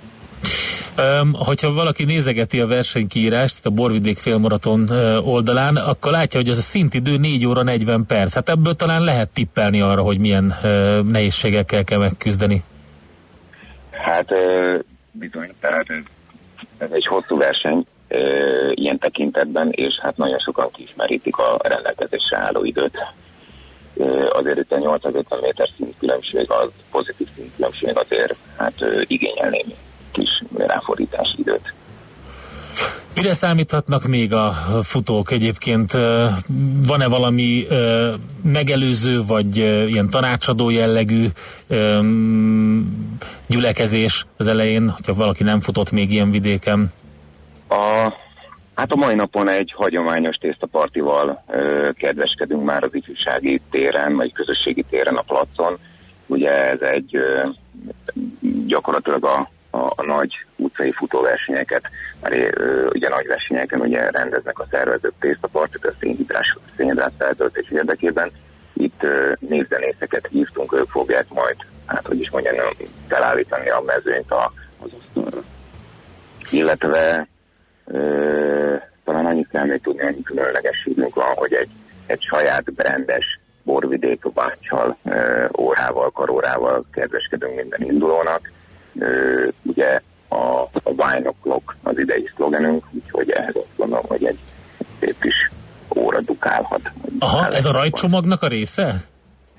Um, 0.99 1.33
hogyha 1.33 1.73
valaki 1.73 2.05
nézegeti 2.05 2.61
a 2.61 2.67
versenykírást 2.67 3.67
a 3.67 3.71
Borvidék 3.71 4.19
félmaraton 4.19 4.89
oldalán, 5.25 5.77
akkor 5.77 6.13
látja, 6.13 6.41
hogy 6.41 6.49
ez 6.49 6.59
a 6.59 6.63
szintidő 6.63 7.17
4 7.17 7.47
óra 7.47 7.63
40 7.63 8.07
perc. 8.07 8.35
Hát 8.35 8.49
ebből 8.49 8.75
talán 8.75 9.03
lehet 9.03 9.31
tippelni 9.31 9.81
arra, 9.81 10.03
hogy 10.03 10.19
milyen 10.19 10.55
uh, 10.63 11.01
nehézségekkel 11.03 11.85
kell 11.85 11.99
megküzdeni. 11.99 12.63
Hát 14.05 14.35
bizony, 15.13 15.53
tehát 15.61 15.87
ez, 16.79 16.89
egy 16.93 17.07
hosszú 17.07 17.37
verseny, 17.37 17.85
ilyen 18.75 18.99
tekintetben, 18.99 19.71
és 19.71 19.99
hát 20.03 20.17
nagyon 20.17 20.39
sokan 20.39 20.71
kiismerítik 20.71 21.37
a 21.37 21.59
rendelkezésre 21.63 22.39
álló 22.39 22.65
időt. 22.65 22.97
Azért 24.31 24.59
itt 24.59 24.73
a 24.73 24.79
850 24.79 25.39
méter 25.43 25.69
szintkülönbség, 25.77 26.51
az 26.51 26.71
pozitív 26.91 27.27
szintkülönbség 27.37 27.97
azért 27.97 28.39
hát 28.57 28.75
igényel 29.03 29.51
némi 29.51 29.75
kis 30.13 30.43
ráfordítási 30.57 31.35
időt. 31.37 31.73
Mire 33.15 33.33
számíthatnak 33.33 34.07
még 34.07 34.33
a 34.33 34.53
futók 34.83 35.31
egyébként? 35.31 35.93
Van-e 36.87 37.09
valami 37.09 37.67
megelőző, 38.43 39.25
vagy 39.25 39.57
ilyen 39.57 40.11
tanácsadó 40.11 40.71
jellegű 40.71 41.27
gyülekezés 43.49 44.27
az 44.37 44.47
elején, 44.47 44.89
hogyha 44.91 45.15
valaki 45.15 45.43
nem 45.43 45.61
futott 45.61 45.91
még 45.91 46.13
ilyen 46.13 46.31
vidéken? 46.31 46.93
A, 47.69 48.13
hát 48.75 48.93
a 48.93 48.97
mai 48.97 49.15
napon 49.15 49.49
egy 49.49 49.73
hagyományos 49.77 50.37
tésztapartival 50.37 51.45
ö, 51.49 51.91
kedveskedünk 51.97 52.65
már 52.65 52.85
az 52.85 52.95
ifjúsági 52.95 53.61
téren, 53.71 54.17
vagy 54.17 54.33
közösségi 54.33 54.85
téren 54.91 55.17
a 55.17 55.23
placon. 55.23 55.79
Ugye 56.27 56.51
ez 56.51 56.81
egy 56.81 57.17
ö, 57.17 57.49
gyakorlatilag 58.67 59.25
a, 59.25 59.51
a, 59.71 59.93
a 59.97 60.03
nagy 60.05 60.33
utcai 60.57 60.91
futóversenyeket, 60.91 61.83
mert 62.23 62.59
ö, 62.59 62.87
ugye 62.93 63.09
nagy 63.09 63.27
versenyeken 63.27 63.81
ugye 63.81 64.11
rendeznek 64.11 64.59
a 64.59 64.67
szervezők 64.71 65.15
tésztapartit 65.21 65.85
a 65.85 65.93
szénhidrás, 66.01 66.57
szénhidrát 66.77 67.13
feltöltés 67.19 67.71
érdekében. 67.71 68.31
Itt 68.73 69.03
ö, 69.03 69.33
névzenészeket 69.39 70.29
hívtunk, 70.31 70.73
ők 70.73 70.91
fogják 70.91 71.27
majd, 71.29 71.57
hát 71.89 72.07
hogy 72.07 72.21
is 72.21 72.31
mondjam, 72.31 72.55
felállítani 73.09 73.69
a 73.69 73.83
mezőnyt 73.87 74.31
a, 74.31 74.53
az 74.79 74.91
asztalra. 74.99 75.43
Illetve 76.51 77.29
Ö, 77.91 78.75
talán 79.05 79.27
annyit 79.27 79.49
kell 79.49 79.65
még 79.65 79.81
tudni, 79.81 80.03
hogy 80.03 80.23
különlegességünk 80.23 81.15
van, 81.15 81.35
hogy 81.35 81.53
egy, 81.53 81.69
egy 82.07 82.23
saját 82.23 82.73
brendes 82.73 83.41
borvidék 83.63 84.33
báccsal, 84.33 84.97
órával, 85.59 86.11
karórával 86.11 86.85
kedveskedünk 86.93 87.55
minden 87.55 87.83
indulónak. 87.83 88.53
Ö, 88.99 89.49
ugye 89.63 90.01
a, 90.29 90.61
a 90.63 90.91
Wine 90.97 91.31
O'Clock 91.31 91.63
az 91.83 91.99
idei 91.99 92.31
szlogenünk, 92.37 92.85
úgyhogy 92.93 93.31
ehhez 93.31 93.57
azt 93.57 93.77
gondolom, 93.77 94.05
hogy 94.09 94.25
egy 94.25 94.39
szép 95.01 95.21
kis 95.21 95.51
óra 95.97 96.21
dukálhat. 96.21 96.81
Aha, 97.19 97.51
ez 97.55 97.65
a 97.65 97.73
rajtcsomagnak 97.73 98.43
a 98.43 98.49
része? 98.49 98.95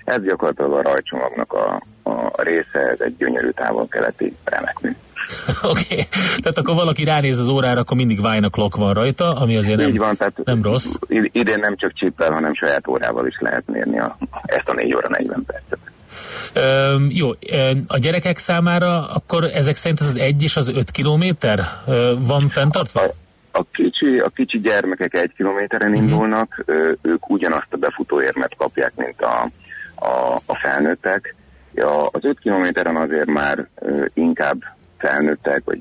Ez 0.06 0.22
gyakorlatilag 0.22 0.74
a 0.74 0.82
rajtcsomagnak 0.82 1.54
a, 1.54 1.82
a 2.04 2.42
része, 2.42 2.90
ez 2.92 3.00
egy 3.00 3.16
gyönyörű 3.18 3.50
távol-keleti 3.50 4.34
remekmű. 4.44 4.90
Oké, 5.64 5.94
okay. 5.94 6.08
tehát 6.38 6.58
akkor 6.58 6.76
valaki 6.76 7.04
ránéz 7.04 7.40
az 7.40 7.48
órára, 7.48 7.80
akkor 7.80 7.98
mindig 7.98 8.20
Wine 8.20 8.50
Clock 8.50 8.76
van 8.76 8.94
rajta, 8.94 9.34
ami 9.34 9.58
azért 9.58 9.80
nem, 9.80 9.94
van, 9.94 10.16
tehát 10.16 10.42
nem 10.44 10.64
rossz. 10.64 10.96
Idén 11.32 11.60
nem 11.60 11.76
csak 11.78 11.94
csippel, 11.94 12.32
hanem 12.32 12.54
saját 12.54 12.88
órával 12.88 13.28
is 13.28 13.38
lehet 13.40 13.64
mérni 13.66 14.00
a, 14.00 14.18
ezt 14.46 14.70
a 14.70 14.74
4 14.74 14.94
óra 14.94 15.08
40 15.10 15.46
percet. 15.46 15.80
Üm, 16.56 17.08
jó, 17.12 17.30
a 17.88 17.98
gyerekek 17.98 18.38
számára 18.38 19.12
akkor 19.12 19.44
ezek 19.44 19.76
szerint 19.76 20.02
ez 20.02 20.08
az 20.08 20.16
1 20.16 20.44
és 20.44 20.56
az 20.56 20.68
5 20.68 20.92
kilométer 20.92 21.60
van 22.18 22.48
fenntartva? 22.48 23.02
A, 23.02 23.12
a, 23.52 23.64
kicsi, 23.72 24.18
a 24.18 24.30
kicsi 24.36 24.60
gyermekek 24.60 25.14
egy 25.14 25.34
kilométeren 25.36 25.92
uh-huh. 25.92 26.04
indulnak, 26.04 26.64
ők 27.02 27.30
ugyanazt 27.30 27.68
a 27.70 27.78
befutóérmet 27.78 28.56
kapják, 28.58 28.92
mint 28.96 29.22
a, 29.22 29.50
a, 29.96 30.42
a 30.46 30.56
felnőttek. 30.56 31.36
Ja, 31.74 32.06
az 32.06 32.24
5 32.26 32.40
kilométeren 32.40 32.96
azért 32.96 33.26
már 33.26 33.68
inkább 34.14 34.58
felnőttek, 34.98 35.62
vagy 35.66 35.80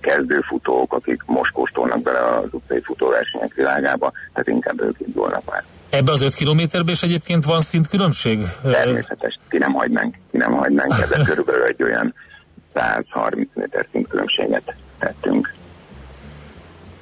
kezdőfutók, 0.00 0.92
akik 0.92 1.22
most 1.26 1.52
kóstolnak 1.52 2.02
bele 2.02 2.18
az 2.18 2.48
utcai 2.50 2.80
futóversenyek 2.82 3.54
világába, 3.54 4.12
tehát 4.32 4.48
inkább 4.48 4.80
ők 4.80 5.00
indulnak 5.00 5.50
már. 5.50 5.64
Ebbe 5.90 6.12
az 6.12 6.20
5 6.20 6.34
kilométerben 6.34 6.94
is 6.94 7.02
egyébként 7.02 7.44
van 7.44 7.60
szintkülönbség? 7.60 8.44
Természetes, 8.62 9.38
ki 9.48 9.58
nem 9.58 9.72
hagynánk, 9.72 10.14
ki 10.30 10.36
nem 10.36 10.52
hagynánk, 10.52 10.92
ezzel 10.92 11.24
körülbelül 11.30 11.64
egy 11.64 11.82
olyan 11.82 12.14
130 12.74 13.48
méter 13.54 13.86
szintkülönbséget 13.92 14.74
tettünk. 14.98 15.54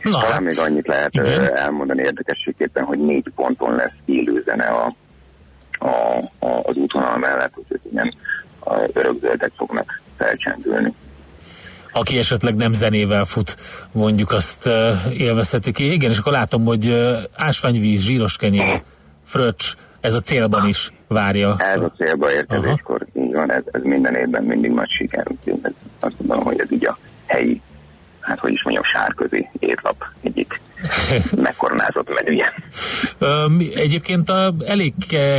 Na, 0.03 0.11
Talán 0.11 0.33
hát, 0.33 0.41
még 0.41 0.59
annyit 0.59 0.87
lehet 0.87 1.15
igen. 1.15 1.57
elmondani 1.57 2.03
érdekességképpen, 2.03 2.85
hogy 2.85 2.99
négy 2.99 3.31
ponton 3.35 3.75
lesz 3.75 3.93
élő 4.05 4.43
zene 4.47 4.65
a, 4.65 4.95
a, 5.79 5.87
a, 6.39 6.61
az 6.63 6.77
útvonal 6.77 7.19
mellett, 7.19 7.53
úgyhogy 7.57 7.81
igen, 7.91 8.15
örökzöldek 8.93 9.53
fognak 9.57 10.01
felcsendülni 10.17 10.95
aki 11.93 12.19
esetleg 12.19 12.55
nem 12.55 12.73
zenével 12.73 13.25
fut, 13.25 13.57
mondjuk 13.93 14.33
azt 14.33 14.69
élvezheti 15.13 15.73
ki. 15.73 15.93
Igen, 15.93 16.11
és 16.11 16.19
akkor 16.19 16.33
látom, 16.33 16.65
hogy 16.65 16.95
ásványvíz, 17.37 18.01
zsíros 18.01 18.37
kenyér, 18.37 18.83
fröccs, 19.25 19.75
ez 20.01 20.15
a 20.15 20.21
célban 20.21 20.69
is 20.69 20.91
várja. 21.09 21.57
Ez 21.59 21.83
a 21.83 21.93
célba 21.97 22.33
érkezéskor, 22.33 23.07
így 23.15 23.33
van, 23.33 23.53
ez, 23.53 23.63
ez 23.71 23.83
minden 23.83 24.15
évben 24.15 24.45
mindig 24.45 24.71
nagy 24.71 24.91
siker, 24.91 25.27
úgyhogy 25.31 25.75
azt 26.01 26.15
mondom, 26.19 26.47
hogy 26.47 26.61
ez 26.61 26.73
így 26.73 26.87
a 26.87 26.99
helyi, 27.27 27.61
hát 28.21 28.39
hogy 28.39 28.53
is 28.53 28.63
mondjam, 28.63 28.85
sárközi 28.85 29.49
étlap 29.59 30.05
egyik 30.23 30.61
megkoronázott 31.37 32.09
menüje. 32.15 32.55
Egyébként 33.75 34.29
a, 34.29 34.53
elég 34.67 34.93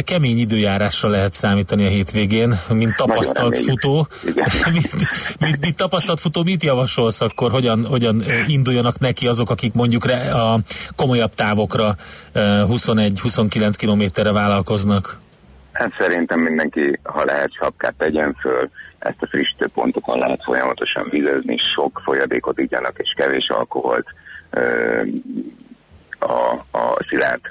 kemény 0.04 0.38
időjárásra 0.38 1.10
lehet 1.10 1.34
számítani 1.34 1.86
a 1.86 1.90
hétvégén, 1.90 2.60
mint 2.70 2.96
tapasztalt 2.96 3.58
futó. 3.58 4.08
mint, 4.74 4.92
mint, 5.40 5.60
mint 5.60 5.76
tapasztalt 5.76 6.20
futó, 6.20 6.44
mit 6.44 6.64
javasolsz 6.64 7.22
akkor, 7.22 7.52
hogyan, 7.52 7.86
hogyan 7.86 8.24
induljanak 8.48 9.00
neki 9.00 9.28
azok, 9.28 9.50
akik 9.50 9.74
mondjuk 9.74 10.04
a 10.34 10.60
komolyabb 10.96 11.34
távokra 11.36 11.96
21-29 12.34 13.74
kilométerre 13.78 14.32
vállalkoznak? 14.32 15.20
Hát 15.72 15.92
szerintem 16.00 16.40
mindenki, 16.40 17.00
ha 17.04 17.24
lehet, 17.24 17.54
sapkát 17.54 17.94
tegyen 17.98 18.36
föl, 18.40 18.70
ezt 19.00 19.18
a 19.20 19.28
frissítőpontokon 19.28 20.20
lehet 20.20 20.44
folyamatosan 20.44 21.08
vizezni, 21.10 21.58
sok 21.76 22.02
folyadékot 22.04 22.60
igyanak 22.60 22.98
és 22.98 23.14
kevés 23.16 23.48
alkoholt 23.50 24.06
a, 26.20 26.52
a 26.72 27.04
szilárd 27.10 27.41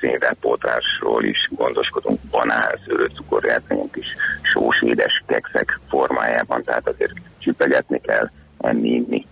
szénrátpótlásról 0.00 1.24
is 1.24 1.48
gondoskodunk, 1.50 2.20
banán, 2.30 2.80
szőlő, 2.86 3.06
cukorjátszányok 3.14 3.96
is, 3.96 4.06
sós, 4.52 4.82
édes 4.82 5.22
kekszek 5.26 5.80
formájában, 5.88 6.62
tehát 6.62 6.88
azért 6.88 7.12
csipegetni 7.38 8.00
kell, 8.00 8.30
enni, 8.58 8.88
inni, 8.88 9.26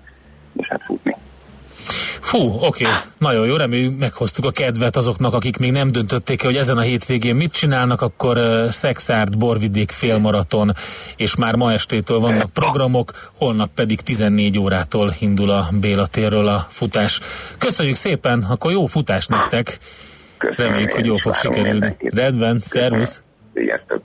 és 0.56 0.68
hát 0.68 0.82
futni. 0.84 1.16
Fú, 2.20 2.38
oké, 2.38 2.84
okay. 2.84 2.96
nagyon 3.18 3.46
jó, 3.46 3.56
reméljük 3.56 3.98
meghoztuk 3.98 4.44
a 4.44 4.50
kedvet 4.50 4.96
azoknak, 4.96 5.34
akik 5.34 5.56
még 5.56 5.72
nem 5.72 5.92
döntötték 5.92 6.42
hogy 6.42 6.56
ezen 6.56 6.78
a 6.78 6.80
hétvégén 6.80 7.34
mit 7.34 7.52
csinálnak, 7.52 8.00
akkor 8.00 8.38
uh, 8.38 8.68
Szexárd, 8.68 9.38
Borvidék 9.38 9.90
félmaraton, 9.90 10.72
és 11.16 11.36
már 11.36 11.54
ma 11.54 11.72
estétől 11.72 12.18
vannak 12.18 12.50
programok, 12.50 13.30
holnap 13.38 13.70
pedig 13.74 14.00
14 14.00 14.58
órától 14.58 15.14
indul 15.18 15.50
a 15.50 15.68
Béla 15.80 16.06
térről 16.06 16.48
a 16.48 16.66
futás. 16.68 17.20
Köszönjük 17.58 17.96
szépen, 17.96 18.42
akkor 18.42 18.72
jó 18.72 18.86
futás 18.86 19.26
nektek! 19.26 19.78
Köszönöm, 20.38 20.70
Reméljük, 20.70 20.92
hogy 20.92 21.06
jól 21.06 21.18
fog 21.18 21.34
sikerülni. 21.34 21.96
Rendben, 21.98 22.60
szervusz! 22.60 23.22
Sziasztok! 23.54 24.02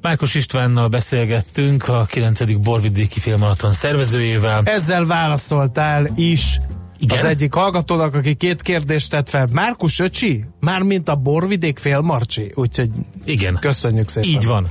Márkos 0.00 0.34
Istvánnal 0.34 0.88
beszélgettünk, 0.88 1.88
a 1.88 2.04
9. 2.04 2.62
Borvidéki 2.62 3.20
Filmaraton 3.20 3.72
szervezőjével. 3.72 4.62
Ezzel 4.64 5.06
válaszoltál 5.06 6.06
is 6.14 6.58
Igen? 6.98 7.16
az 7.18 7.24
egyik 7.24 7.54
hallgatónak, 7.54 8.14
aki 8.14 8.34
két 8.34 8.62
kérdést 8.62 9.10
tett 9.10 9.28
fel. 9.28 9.48
Márkus 9.52 10.00
öcsi? 10.00 10.44
Mármint 10.60 11.08
a 11.08 11.14
Borvidék 11.14 11.78
félmarcsi? 11.78 12.52
Úgyhogy 12.54 12.90
Igen. 13.24 13.56
köszönjük 13.60 14.08
szépen. 14.08 14.28
Így 14.30 14.46
van. 14.46 14.66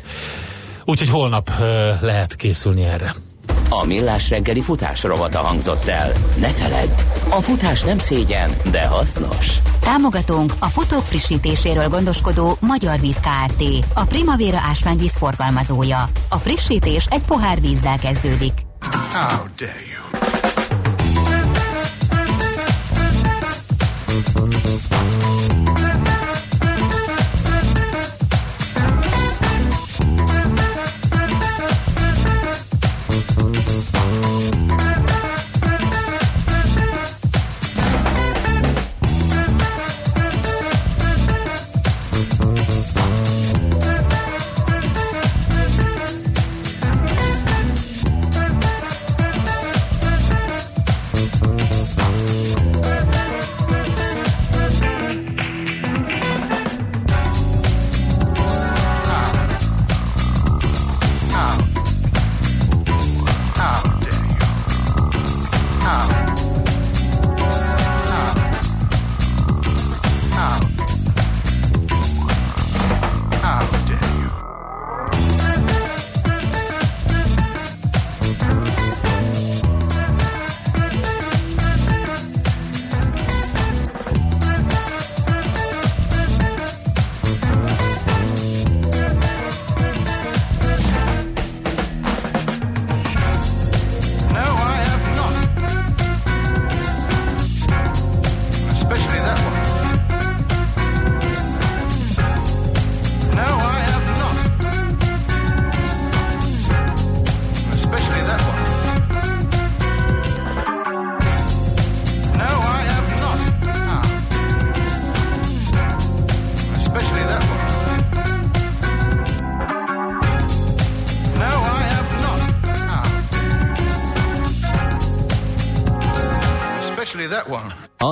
Úgyhogy 0.86 1.10
holnap 1.10 1.52
ö, 1.60 1.92
lehet 2.02 2.36
készülni 2.36 2.84
erre. 2.84 3.16
A 3.70 3.86
Millás 3.86 4.30
reggeli 4.30 4.62
futás 4.62 5.04
rovata 5.04 5.40
hangzott 5.40 5.86
el. 5.86 6.12
Ne 6.40 6.50
feledd, 6.50 6.90
a 7.30 7.42
futás 7.42 7.82
nem 7.82 7.98
szégyen, 7.98 8.52
de 8.72 8.86
hasznos. 8.88 9.48
Támogatónk 9.80 10.54
a 10.60 10.66
futók 10.66 11.06
frissítéséről 11.06 11.88
gondoskodó 11.90 12.58
Magyar 12.60 13.00
Víz 13.00 13.20
Kft. 13.20 13.64
A 13.94 14.04
Primavera 14.06 14.58
ásványvíz 14.70 15.16
forgalmazója. 15.16 16.10
A 16.30 16.38
frissítés 16.38 17.06
egy 17.10 17.22
pohár 17.22 17.62
vízzel 17.62 17.98
kezdődik. 18.00 18.54
How 19.12 19.46
dare 19.58 19.74
you? 19.92 20.55
Thank 24.16 24.56
you. 24.56 24.65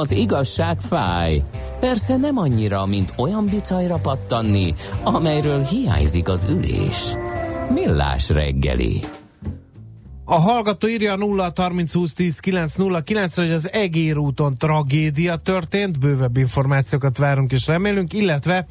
Az 0.04 0.12
igazság 0.12 0.80
fáj. 0.80 1.44
Persze 1.80 2.18
nem 2.18 2.38
annyira, 2.38 2.86
mint 2.86 3.14
olyan 3.18 3.46
bicajra 3.46 3.96
pattanni, 3.96 4.76
amelyről 5.04 5.64
hiányzik 5.64 6.28
az 6.28 6.48
ülés. 6.50 7.14
Millás 7.74 8.30
reggeli. 8.30 9.00
A 10.26 10.40
hallgató 10.40 10.88
írja 10.88 11.14
a 11.14 11.16
0 11.16 11.52
30 11.56 11.94
20 11.94 12.14
10 12.14 12.40
9 12.40 12.76
0 12.76 13.02
9 13.02 13.36
hogy 13.36 13.52
az 13.52 13.72
Egér 13.72 14.18
úton 14.18 14.58
tragédia 14.58 15.36
történt, 15.36 16.00
bővebb 16.00 16.38
információkat 16.38 17.18
várunk 17.18 17.52
és 17.52 17.68
remélünk, 17.68 18.14
illetve 18.14 18.68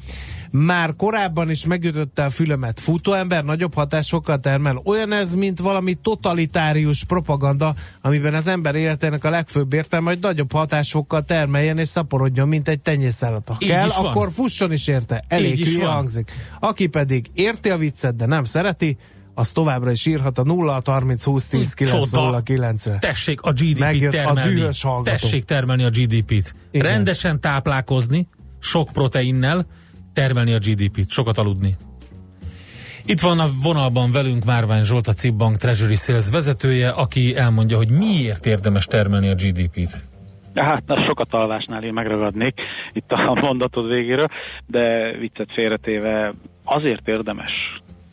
már 0.55 0.95
korábban 0.95 1.49
is 1.49 1.65
megütötte 1.65 2.23
a 2.23 2.29
fülemet 2.29 2.79
futóember, 2.79 3.43
nagyobb 3.43 3.73
hatásfokkal 3.73 4.39
termel. 4.39 4.81
Olyan 4.83 5.13
ez, 5.13 5.35
mint 5.35 5.59
valami 5.59 5.93
totalitárius 5.93 7.03
propaganda, 7.03 7.75
amiben 8.01 8.33
az 8.33 8.47
ember 8.47 8.75
életének 8.75 9.23
a 9.23 9.29
legfőbb 9.29 9.73
értelme, 9.73 10.09
hogy 10.09 10.19
nagyobb 10.21 10.51
hatásfokkal 10.51 11.21
termeljen 11.21 11.77
és 11.77 11.87
szaporodjon, 11.87 12.47
mint 12.47 12.67
egy 12.67 12.79
tenyészállat. 12.79 13.47
Ha 13.47 13.57
kell, 13.57 13.87
akkor 13.87 14.31
fusson 14.31 14.71
is 14.71 14.87
érte. 14.87 15.23
Elég 15.27 15.59
Így 15.59 15.67
hülye 15.67 15.87
hangzik. 15.87 16.31
Aki 16.59 16.87
pedig 16.87 17.25
érti 17.33 17.69
a 17.69 17.77
viccet, 17.77 18.15
de 18.15 18.25
nem 18.25 18.43
szereti, 18.43 18.97
az 19.33 19.51
továbbra 19.51 19.91
is 19.91 20.05
írhat 20.05 20.37
a 20.37 20.43
0 20.43 20.81
30 20.85 21.23
20 21.23 21.47
10 21.47 21.73
9 21.73 22.11
0 22.11 22.41
9 22.41 22.85
re 22.85 22.97
Tessék 22.97 23.41
a 23.41 23.51
GDP-t 23.51 24.05
a 24.05 24.09
termelni. 24.09 24.69
hallgató. 24.81 25.03
Tessék 25.03 25.43
termelni 25.43 25.83
a 25.83 25.89
GDP-t. 25.89 26.55
Igen. 26.71 26.87
Rendesen 26.87 27.39
táplálkozni, 27.39 28.27
sok 28.59 28.89
proteinnel, 28.91 29.65
termelni 30.13 30.53
a 30.53 30.59
GDP-t, 30.59 31.09
sokat 31.09 31.37
aludni. 31.37 31.75
Itt 33.05 33.19
van 33.19 33.39
a 33.39 33.47
vonalban 33.63 34.11
velünk 34.11 34.43
Márvány 34.43 34.83
Zsolt, 34.83 35.07
a 35.07 35.13
Cibbank 35.13 35.57
Treasury 35.57 35.95
Sales 35.95 36.29
vezetője, 36.29 36.89
aki 36.89 37.35
elmondja, 37.35 37.77
hogy 37.77 37.89
miért 37.89 38.45
érdemes 38.45 38.85
termelni 38.85 39.29
a 39.29 39.33
GDP-t. 39.33 40.01
Hát, 40.55 40.83
na, 40.85 41.05
sokat 41.07 41.33
alvásnál 41.33 41.83
én 41.83 41.93
megragadnék 41.93 42.53
itt 42.91 43.11
a 43.11 43.33
mondatod 43.41 43.87
végéről, 43.87 44.27
de 44.67 45.15
viccet 45.19 45.51
félretéve 45.53 46.33
azért 46.63 47.07
érdemes, 47.07 47.51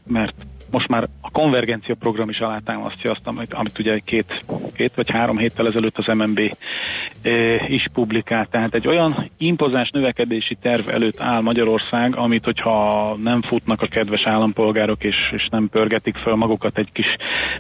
mert 0.07 0.47
most 0.71 0.89
már 0.89 1.09
a 1.21 1.31
konvergencia 1.31 1.95
program 1.95 2.29
is 2.29 2.39
alátámasztja 2.39 3.11
azt, 3.11 3.21
amit, 3.25 3.53
amit 3.55 3.79
ugye 3.79 3.99
két, 3.99 4.45
két 4.75 4.95
vagy 4.95 5.11
három 5.11 5.39
héttel 5.39 5.67
ezelőtt 5.67 5.99
az 5.99 6.07
MNB 6.07 6.41
is 7.69 7.89
publikált. 7.93 8.51
Tehát 8.51 8.75
egy 8.75 8.87
olyan 8.87 9.31
impozáns 9.39 9.91
növekedési 9.91 10.57
terv 10.63 10.89
előtt 10.89 11.21
áll 11.21 11.41
Magyarország, 11.41 12.17
amit 12.17 12.45
hogyha 12.45 13.17
nem 13.23 13.43
futnak 13.43 13.83
a 13.83 13.87
kedves 13.87 14.23
állampolgárok 14.25 15.05
és, 15.05 15.17
és 15.33 15.49
nem 15.51 15.69
pörgetik 15.69 16.17
föl 16.17 16.35
magukat 16.35 16.79
egy 16.79 16.93
kis 16.93 17.07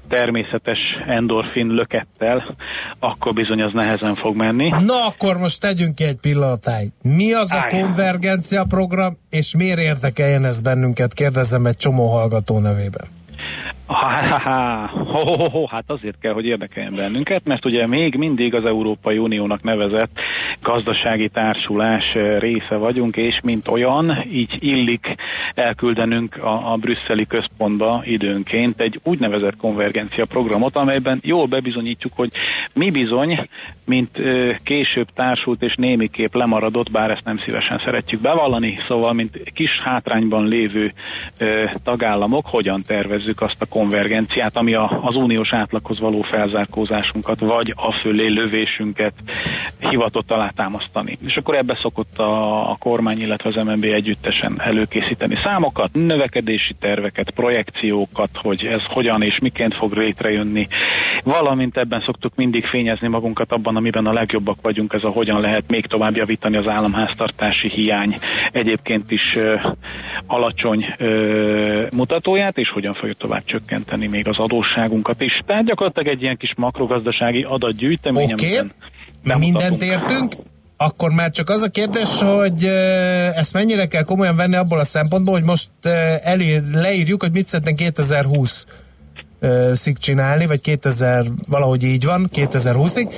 természetes 0.09 0.79
endorfin 1.07 1.67
lökettel, 1.67 2.57
akkor 2.99 3.33
bizony 3.33 3.63
az 3.63 3.73
nehezen 3.73 4.15
fog 4.15 4.37
menni. 4.37 4.69
Na 4.69 5.07
akkor 5.07 5.37
most 5.37 5.61
tegyünk 5.61 5.95
ki 5.95 6.05
egy 6.05 6.19
pillanatáig. 6.21 6.89
Mi 7.03 7.33
az 7.33 7.53
a 7.53 7.57
Állj. 7.57 7.81
konvergencia 7.81 8.65
program, 8.69 9.19
és 9.31 9.55
miért 9.57 9.79
érdekeljen 9.79 10.45
ez 10.45 10.61
bennünket? 10.61 11.15
Kérdezem 11.15 11.67
egy 11.67 11.77
csomó 11.77 12.09
hallgató 12.09 12.59
nevében. 12.59 13.19
Ha, 13.91 14.39
ha, 14.39 14.39
ha, 14.39 15.49
ho, 15.51 15.67
hát 15.67 15.85
azért 15.87 16.19
kell, 16.21 16.33
hogy 16.33 16.45
érdekeljen 16.45 16.95
bennünket, 16.95 17.45
mert 17.45 17.65
ugye 17.65 17.87
még 17.87 18.15
mindig 18.15 18.55
az 18.55 18.65
Európai 18.65 19.19
Uniónak 19.19 19.63
nevezett 19.63 20.11
gazdasági 20.63 21.29
társulás 21.29 22.05
része 22.39 22.77
vagyunk, 22.77 23.17
és 23.17 23.41
mint 23.43 23.69
olyan, 23.69 24.25
így 24.33 24.57
illik 24.59 25.15
elküldenünk 25.55 26.37
a, 26.37 26.73
a 26.73 26.77
brüsszeli 26.77 27.27
központba 27.27 28.03
időnként 28.05 28.81
egy 28.81 29.01
úgynevezett 29.03 29.57
konvergencia 29.57 30.25
programot, 30.25 30.77
amelyben 30.77 31.21
jól 31.23 31.47
bebizonyítjuk, 31.47 32.13
hogy 32.17 32.31
mi 32.73 32.91
bizony, 32.91 33.49
mint 33.85 34.19
később 34.63 35.09
társult 35.15 35.63
és 35.63 35.75
némiképp 35.77 36.35
lemaradott, 36.35 36.91
bár 36.91 37.11
ezt 37.11 37.25
nem 37.25 37.39
szívesen 37.39 37.83
szeretjük 37.85 38.21
bevallani, 38.21 38.79
szóval 38.89 39.13
mint 39.13 39.43
kis 39.55 39.81
hátrányban 39.85 40.49
lévő 40.49 40.93
tagállamok, 41.85 42.47
hogyan 42.47 42.83
tervezzük 42.83 43.41
azt 43.41 43.63
a 43.63 43.69
konvergenciát, 43.81 44.57
ami 44.57 44.75
a, 44.75 45.01
az 45.03 45.17
uniós 45.17 45.53
átlaghoz 45.53 45.99
való 45.99 46.23
felzárkózásunkat, 46.23 47.41
vagy 47.41 47.73
a 47.77 47.93
fölé 48.03 48.29
lövésünket 48.29 49.13
hivatott 49.79 50.31
alátámasztani. 50.31 51.19
És 51.27 51.37
akkor 51.37 51.55
ebbe 51.55 51.79
szokott 51.83 52.19
a, 52.19 52.71
a 52.71 52.77
kormány, 52.79 53.21
illetve 53.21 53.49
az 53.49 53.65
MNB 53.67 53.85
együttesen 53.85 54.61
előkészíteni 54.61 55.37
számokat, 55.43 55.91
növekedési 55.93 56.75
terveket, 56.81 57.31
projekciókat, 57.31 58.31
hogy 58.33 58.65
ez 58.65 58.83
hogyan 58.85 59.23
és 59.23 59.39
miként 59.39 59.75
fog 59.75 59.93
létrejönni, 59.93 60.67
valamint 61.25 61.77
ebben 61.77 62.03
szoktuk 62.07 62.35
mindig 62.35 62.67
fényezni 62.67 63.09
magunkat 63.09 63.53
abban, 63.53 63.77
amiben 63.77 64.07
a 64.07 64.13
legjobbak 64.13 64.59
vagyunk, 64.63 64.93
ez 64.93 65.05
a 65.05 65.09
hogyan 65.09 65.41
lehet 65.41 65.65
még 65.69 65.87
tovább 65.87 66.17
javítani 66.17 66.57
az 66.57 66.67
államháztartási 66.67 67.69
hiány. 67.69 68.17
Egyébként 68.53 69.11
is 69.11 69.35
ö, 69.37 69.55
alacsony 70.27 70.95
ö, 70.99 71.87
mutatóját, 71.97 72.59
és 72.59 72.69
hogyan 72.69 72.93
fogjuk 72.93 73.17
tovább 73.17 73.45
csökkenteni 73.45 73.69
még 74.11 74.29
az 74.29 74.39
adósságunkat 74.39 75.23
is. 75.23 75.43
Tehát 75.47 75.65
gyakorlatilag 75.65 76.09
egy 76.09 76.23
ilyen 76.23 76.37
kis 76.37 76.53
makrogazdasági 76.57 77.43
adatgyűjtemény, 77.43 78.33
Oké, 78.33 78.61
okay. 79.25 79.39
mindent 79.39 79.83
értünk, 79.83 80.33
akkor 80.77 81.11
már 81.11 81.31
csak 81.31 81.49
az 81.49 81.63
a 81.63 81.69
kérdés, 81.69 82.21
hogy 82.21 82.65
ezt 83.35 83.53
mennyire 83.53 83.87
kell 83.87 84.03
komolyan 84.03 84.37
venni 84.37 84.57
abból 84.57 84.79
a 84.79 84.85
szempontból, 84.85 85.35
hogy 85.35 85.45
most 85.45 85.69
elér, 86.23 86.63
leírjuk, 86.73 87.23
hogy 87.23 87.33
mit 87.33 87.47
szeretnénk 87.47 87.77
2020 87.77 88.67
szig 89.73 89.99
csinálni, 89.99 90.47
vagy 90.47 90.61
2000, 90.61 91.25
valahogy 91.49 91.83
így 91.83 92.05
van, 92.05 92.29
2020-ig, 92.35 93.15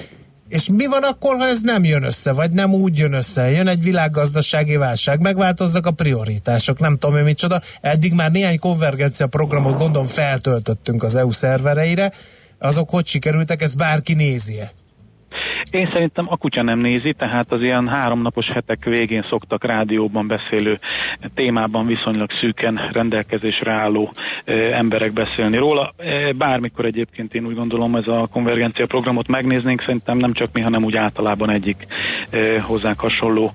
és 0.53 0.69
mi 0.69 0.87
van 0.87 1.03
akkor, 1.03 1.37
ha 1.37 1.47
ez 1.47 1.61
nem 1.61 1.85
jön 1.85 2.03
össze, 2.03 2.33
vagy 2.33 2.51
nem 2.51 2.75
úgy 2.75 2.99
jön 2.99 3.13
össze? 3.13 3.51
Jön 3.51 3.69
egy 3.69 3.83
világgazdasági 3.83 4.77
válság, 4.77 5.21
megváltoznak 5.21 5.87
a 5.87 5.91
prioritások, 5.91 6.79
nem 6.79 6.97
tudom 6.99 7.17
én 7.17 7.25
micsoda. 7.25 7.61
Eddig 7.81 8.13
már 8.13 8.31
néhány 8.31 8.59
konvergencia 8.59 9.27
programot 9.27 9.79
gondolom 9.79 10.07
feltöltöttünk 10.07 11.03
az 11.03 11.17
EU 11.17 11.31
szervereire. 11.31 12.13
Azok 12.59 12.91
hogy 12.91 13.07
sikerültek, 13.07 13.63
ezt 13.63 13.77
bárki 13.77 14.15
nézi-e? 14.15 14.73
Én 15.73 15.89
szerintem 15.93 16.27
a 16.29 16.37
kutya 16.37 16.63
nem 16.63 16.79
nézi, 16.79 17.15
tehát 17.19 17.53
az 17.53 17.61
ilyen 17.61 17.89
háromnapos 17.89 18.47
hetek 18.47 18.85
végén 18.85 19.27
szoktak 19.29 19.65
rádióban 19.65 20.27
beszélő 20.27 20.77
témában 21.35 21.87
viszonylag 21.87 22.31
szűken 22.41 22.91
rendelkezésre 22.93 23.73
álló 23.73 24.13
emberek 24.73 25.13
beszélni 25.13 25.57
róla. 25.57 25.95
Bármikor 26.37 26.85
egyébként 26.85 27.35
én 27.35 27.47
úgy 27.47 27.55
gondolom 27.55 27.95
ez 27.95 28.07
a 28.07 28.29
konvergencia 28.33 28.87
programot 28.87 29.29
megnéznénk, 29.29 29.81
szerintem 29.81 30.19
nem 30.19 30.33
csak 30.33 30.49
mi, 30.53 30.61
hanem 30.61 30.85
úgy 30.85 30.97
általában 30.97 31.51
egyik 31.51 31.87
hozzánk 32.61 33.01
hasonló 33.01 33.51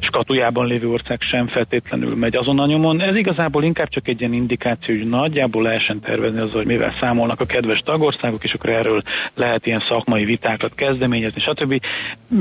skatujában 0.00 0.66
lévő 0.66 0.88
ország 0.88 1.20
sem 1.20 1.46
feltétlenül 1.46 2.16
megy 2.16 2.36
azon 2.36 2.58
a 2.58 2.66
nyomon. 2.66 3.00
Ez 3.00 3.16
igazából 3.16 3.64
inkább 3.64 3.88
csak 3.88 4.08
egy 4.08 4.20
ilyen 4.20 4.32
indikáció, 4.32 4.94
hogy 4.94 5.08
nagyjából 5.08 5.62
lehessen 5.62 6.00
tervezni 6.00 6.40
az, 6.40 6.50
hogy 6.50 6.66
mivel 6.66 6.96
számolnak 6.98 7.40
a 7.40 7.46
kedves 7.46 7.78
tagországok, 7.84 8.44
és 8.44 8.52
akkor 8.52 8.70
erről 8.70 9.02
lehet 9.34 9.66
ilyen 9.66 9.82
szakmai 9.88 10.24
vitákat 10.24 10.74
kezdeményezni, 10.74 11.46
stb. 11.48 11.80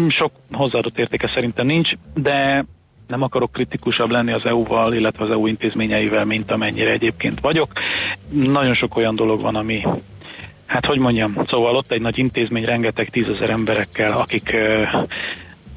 Sok 0.08 0.32
hozzáadott 0.52 0.98
értéke 0.98 1.32
szerintem 1.34 1.66
nincs, 1.66 1.90
de 2.14 2.66
nem 3.08 3.22
akarok 3.22 3.52
kritikusabb 3.52 4.10
lenni 4.10 4.34
az 4.34 4.46
EU-val, 4.46 4.94
illetve 4.94 5.24
az 5.24 5.32
EU 5.32 5.48
intézményeivel, 5.48 6.26
mint 6.26 6.52
amennyire 6.52 6.92
egyébként 6.92 7.40
vagyok. 7.40 7.72
Nagyon 8.30 8.76
sok 8.76 8.96
olyan 8.96 9.16
dolog 9.16 9.42
van, 9.42 9.56
ami 9.56 9.84
Hát 10.68 10.86
hogy 10.86 11.00
mondjam, 11.00 11.34
szóval 11.46 11.76
ott 11.76 11.92
egy 11.92 12.02
nagy 12.02 12.18
intézmény 12.18 12.66
rengeteg 12.66 13.10
tízezer 13.10 13.50
emberekkel, 13.50 14.12
akik 14.12 14.56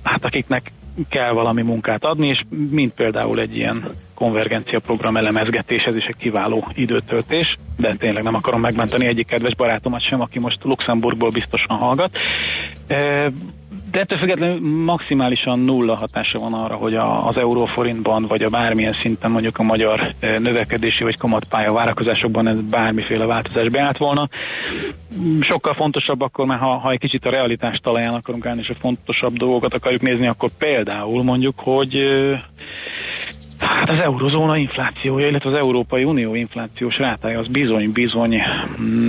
hát 0.03 0.25
akiknek 0.25 0.73
kell 1.09 1.33
valami 1.33 1.63
munkát 1.63 2.05
adni, 2.05 2.29
és 2.29 2.43
mint 2.71 2.95
például 2.95 3.41
egy 3.41 3.57
ilyen 3.57 3.85
konvergencia 4.15 4.81
program 4.81 5.17
elemezgetés, 5.17 5.83
ez 5.83 5.97
is 5.97 6.05
egy 6.05 6.17
kiváló 6.17 6.67
időtöltés, 6.75 7.57
de 7.77 7.95
tényleg 7.99 8.23
nem 8.23 8.35
akarom 8.35 8.61
megmenteni 8.61 9.07
egyik 9.07 9.27
kedves 9.27 9.55
barátomat 9.57 10.09
sem, 10.09 10.21
aki 10.21 10.39
most 10.39 10.65
Luxemburgból 10.65 11.31
biztosan 11.31 11.77
hallgat. 11.77 12.11
De 13.91 14.01
ettől 14.01 14.19
függetlenül 14.19 14.85
maximálisan 14.85 15.59
nulla 15.59 15.95
hatása 15.95 16.39
van 16.39 16.55
arra, 16.55 16.75
hogy 16.75 16.95
a, 16.95 17.27
az 17.27 17.37
euróforintban, 17.37 18.27
vagy 18.27 18.43
a 18.43 18.49
bármilyen 18.49 18.97
szinten 19.03 19.31
mondjuk 19.31 19.59
a 19.59 19.63
magyar 19.63 20.15
növekedési 20.21 21.03
vagy 21.03 21.17
kamatpálya 21.17 21.73
várakozásokban 21.73 22.49
ez 22.49 22.61
bármiféle 22.71 23.27
változás 23.27 23.69
beállt 23.69 23.99
volna. 23.99 24.29
Sokkal 25.41 25.75
fontosabb 25.75 26.21
akkor, 26.21 26.47
mert 26.47 26.61
ha, 26.61 26.77
ha 26.79 26.91
egy 26.91 26.99
kicsit 26.99 27.25
a 27.25 27.31
realitás 27.31 27.79
talaján 27.83 28.15
akarunk 28.15 28.47
állni, 28.47 28.61
és 28.61 28.69
a 28.69 28.81
fontosabb 28.81 29.33
dolgokat 29.33 29.75
akarjuk 29.75 30.03
nézni, 30.03 30.27
akkor 30.27 30.51
például 30.59 31.23
mondjuk, 31.23 31.55
hogy 31.59 31.99
Hát 33.61 33.89
az 33.89 34.03
eurozóna 34.03 34.57
inflációja, 34.57 35.27
illetve 35.27 35.51
az 35.51 35.57
Európai 35.57 36.05
Unió 36.05 36.35
inflációs 36.35 36.97
rátája 36.99 37.39
az 37.39 37.47
bizony-bizony 37.47 38.43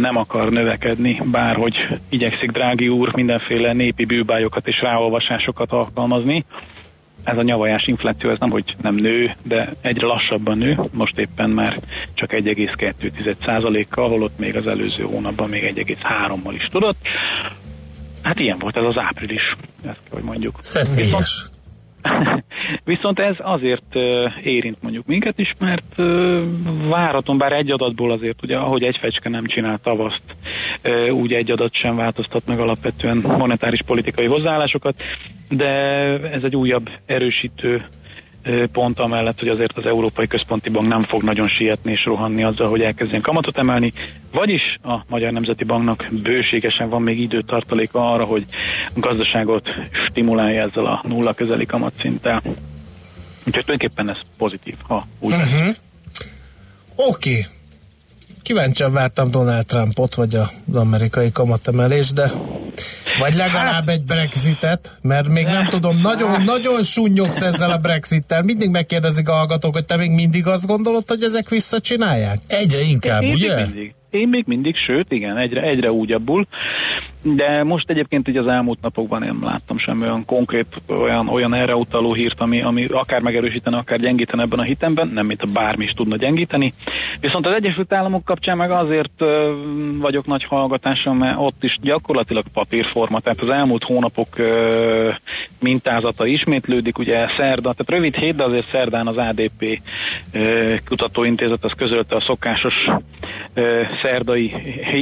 nem 0.02 0.18
akar 0.18 0.52
növekedni, 0.52 1.22
bárhogy 1.32 1.76
igyekszik 2.10 2.52
Drági 2.52 2.88
úr 2.88 3.16
mindenféle 3.16 3.74
népi 3.74 4.06
bűbájokat 4.06 4.68
és 4.68 4.82
ráolvasásokat 4.82 5.72
alkalmazni. 5.72 6.46
Ez 7.24 7.38
a 7.38 7.42
nyavajás 7.42 7.88
infláció, 7.88 8.30
ez 8.30 8.40
nem, 8.40 8.50
hogy 8.50 8.76
nem 8.82 8.96
nő, 8.96 9.36
de 9.44 9.74
egyre 9.82 10.06
lassabban 10.06 10.58
nő, 10.58 10.80
most 10.92 11.18
éppen 11.18 11.50
már 11.50 11.78
csak 12.14 12.32
1,2%-kal, 12.32 14.10
holott 14.10 14.38
még 14.38 14.56
az 14.56 14.68
előző 14.68 15.04
hónapban 15.04 15.50
még 15.50 15.74
1,3-mal 15.76 16.54
is 16.54 16.66
tudott. 16.72 16.98
Hát 18.22 18.40
ilyen 18.40 18.58
volt 18.60 18.78
ez 18.78 18.84
az 18.84 18.98
április, 18.98 19.56
ezt 19.78 19.84
kell, 19.84 20.14
hogy 20.14 20.24
mondjuk. 20.24 20.58
Szeszélyes. 20.62 21.10
Viszont 21.10 21.61
ez 23.20 23.36
azért 23.38 23.96
érint 24.44 24.82
mondjuk 24.82 25.06
minket 25.06 25.40
is, 25.40 25.54
mert 25.60 25.96
várhatom, 26.90 27.38
bár 27.38 27.54
egy 27.54 27.72
adatból 27.72 28.12
azért, 28.12 28.44
ugye 28.44 28.58
ahogy 28.58 28.84
egy 28.84 28.98
fecske 29.02 29.30
nem 29.30 29.46
csinál 29.46 29.80
tavaszt, 29.84 30.36
úgy 31.12 31.34
egy 31.34 31.52
adat 31.52 31.74
sem 31.74 31.96
változtat 31.96 32.46
meg 32.46 32.60
alapvetően 32.60 33.18
monetáris 33.18 33.82
politikai 33.86 34.26
hozzáállásokat, 34.26 34.96
de 35.50 35.70
ez 36.32 36.44
egy 36.44 36.56
újabb 36.56 36.90
erősítő 37.06 37.86
pont 38.72 39.00
amellett, 39.00 39.40
hogy 39.40 39.48
azért 39.48 39.78
az 39.78 39.86
Európai 39.86 40.28
Központi 40.28 40.70
Bank 40.70 40.88
nem 40.88 41.02
fog 41.02 41.24
nagyon 41.24 41.48
sietni 41.48 41.92
és 41.92 42.04
rohanni 42.06 42.44
azzal, 42.44 42.70
hogy 42.70 42.82
elkezdjen 42.82 43.22
kamatot 43.22 43.58
emelni, 43.58 43.92
vagyis 44.32 44.62
a 44.84 45.04
Magyar 45.08 45.32
Nemzeti 45.32 45.64
Banknak 45.64 46.08
bőségesen 46.12 46.90
van 46.90 47.02
még 47.02 47.20
időtartaléka 47.20 48.12
arra, 48.12 48.24
hogy 48.24 48.46
a 48.96 49.00
gazdaságot 49.00 49.70
stimulálja 50.10 50.62
ezzel 50.62 50.86
a 50.86 51.02
nulla 51.08 51.34
közeli 51.34 51.66
kamatszinttel. 51.66 52.42
Úgyhogy 53.46 53.66
tulajdonképpen 53.66 54.10
ez 54.10 54.18
pozitív, 54.38 54.76
ha 54.88 55.08
úgy 55.20 55.34
uh-huh. 55.34 55.76
Oké. 56.96 57.30
Okay. 57.30 57.46
Kíváncsian 58.42 58.94
vártam 58.94 59.32
Donald 59.32 59.66
Trumpot, 59.66 60.16
vagy 60.16 60.36
az 60.36 60.76
amerikai 60.76 61.32
kamatemelés, 61.32 62.12
de 62.12 62.32
vagy 63.22 63.34
legalább 63.34 63.88
egy 63.88 64.04
Brexitet, 64.04 64.98
mert 65.02 65.28
még 65.28 65.46
nem 65.46 65.66
tudom, 65.66 65.98
nagyon, 65.98 66.42
nagyon 66.42 66.82
sunnyogsz 66.82 67.42
ezzel 67.42 67.72
a 67.72 67.78
Brexittel. 67.78 68.42
Mindig 68.42 68.70
megkérdezik 68.70 69.30
a 69.30 69.34
hallgatók, 69.34 69.74
hogy 69.74 69.86
te 69.86 69.98
még 69.98 70.12
mindig 70.12 70.48
azt 70.48 70.68
gondolod, 70.68 71.04
hogy 71.08 71.24
ezek 71.24 71.50
visszacsinálják? 71.50 72.38
Egyre 72.48 72.82
inkább, 72.82 73.22
Én 73.22 73.34
ugye? 73.34 73.56
Még 73.56 73.66
mindig. 73.66 73.94
Én 74.10 74.28
még 74.28 74.44
mindig, 74.48 74.76
sőt, 74.86 75.12
igen, 75.12 75.38
egyre, 75.38 75.62
egyre 75.62 75.92
úgyabbul. 75.92 76.48
De 77.24 77.64
most 77.64 77.90
egyébként 77.90 78.28
így 78.28 78.38
az 78.38 78.48
elmúlt 78.48 78.82
napokban 78.82 79.20
nem 79.22 79.44
láttam 79.44 79.78
semmi 79.78 80.04
olyan 80.04 80.26
konkrét, 80.26 80.68
olyan, 80.88 81.28
olyan 81.28 81.54
erre 81.54 81.76
utaló 81.76 82.14
hírt, 82.14 82.42
ami, 82.42 82.62
ami 82.62 82.86
akár 82.86 83.22
megerősítene, 83.22 83.78
akár 83.78 84.00
gyengítene 84.00 84.44
ebben 84.44 84.60
a 84.60 84.64
hitemben, 84.64 85.08
nem 85.08 85.26
mint 85.26 85.54
bármi 85.54 85.84
is 85.84 85.92
tudna 85.92 86.16
gyengíteni. 86.16 86.74
Viszont 87.20 87.46
az 87.46 87.54
Egyesült 87.54 87.94
Államok 87.94 88.24
kapcsán 88.24 88.58
meg 88.58 88.72
azért 88.72 89.24
vagyok 90.00 90.26
nagy 90.26 90.44
hallgatásom, 90.44 91.18
mert 91.18 91.38
ott 91.40 91.64
is 91.64 91.78
gyakorlatilag 91.82 92.44
papírforma, 92.54 93.20
tehát 93.20 93.42
az 93.42 93.50
elmúlt 93.50 93.84
hónapok 93.84 94.28
mintázata 95.60 96.26
ismétlődik, 96.26 96.98
ugye 96.98 97.28
szerda, 97.38 97.74
tehát 97.74 97.90
rövid 97.90 98.16
hét, 98.16 98.36
de 98.36 98.44
azért 98.44 98.72
szerdán 98.72 99.08
az 99.08 99.18
ADP 99.18 99.82
kutatóintézet 100.86 101.64
az 101.64 101.74
közölte 101.78 102.16
a 102.16 102.24
szokásos 102.28 102.74
szerdai, 104.02 104.54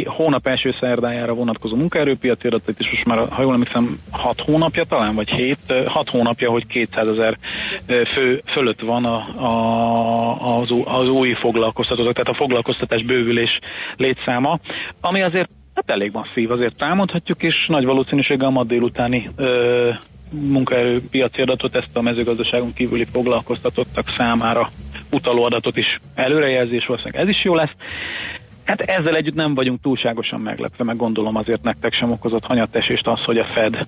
hónap 0.06 0.48
első 0.48 0.76
szerdájára 0.80 1.34
vonatkozó 1.34 1.76
munkaerőpiaci 2.10 2.48
adatait, 2.48 2.80
és 2.80 2.90
most 2.92 3.06
már, 3.06 3.30
ha 3.30 3.42
jól 3.42 3.54
emlékszem, 3.54 4.00
6 4.12 4.42
hónapja 4.42 4.84
talán, 4.84 5.16
vagy 5.16 5.30
7, 5.30 5.58
6 5.86 6.10
hónapja, 6.10 6.50
hogy 6.50 6.68
200 6.68 7.10
ezer 7.10 7.38
fő 8.14 8.42
fölött 8.46 8.82
van 8.82 9.06
a, 9.06 9.18
a, 9.44 10.58
az, 10.58 10.68
az 10.84 11.10
új 11.10 11.34
foglalkoztatók, 11.34 12.14
tehát 12.14 12.28
a 12.28 12.38
foglalkoztatás 12.44 13.06
bővülés 13.06 13.60
létszáma, 13.98 14.60
ami 15.02 15.22
azért 15.22 15.50
hát 15.76 15.90
elég 15.90 16.12
masszív, 16.12 16.52
azért 16.52 16.78
támadhatjuk, 16.78 17.44
és 17.44 17.56
nagy 17.68 17.86
valószínűséggel 17.86 18.50
ma 18.50 18.64
délutáni 18.64 19.30
ö, 19.36 19.90
munkaerőpiaci 20.32 21.42
adatot, 21.42 21.76
ezt 21.76 21.90
a 21.94 22.02
mezőgazdaságon 22.02 22.74
kívüli 22.74 23.06
foglalkoztatottak 23.06 24.06
számára 24.18 24.70
utaló 25.12 25.44
adatot 25.44 25.78
is 25.78 26.00
előrejelzés, 26.16 26.86
valószínűleg 26.86 27.22
ez 27.22 27.30
is 27.30 27.44
jó 27.44 27.56
lesz. 27.56 27.76
Hát 28.70 28.82
ezzel 28.82 29.16
együtt 29.16 29.36
nem 29.36 29.54
vagyunk 29.54 29.82
túlságosan 29.82 30.40
meglepve, 30.42 30.84
meg 30.84 30.96
gondolom 30.96 31.36
azért 31.36 31.64
nektek 31.64 31.94
sem 31.94 32.12
okozott 32.12 32.46
hanyatesést 32.46 33.08
az, 33.08 33.24
hogy 33.24 33.38
a 33.38 33.46
Fed 33.54 33.88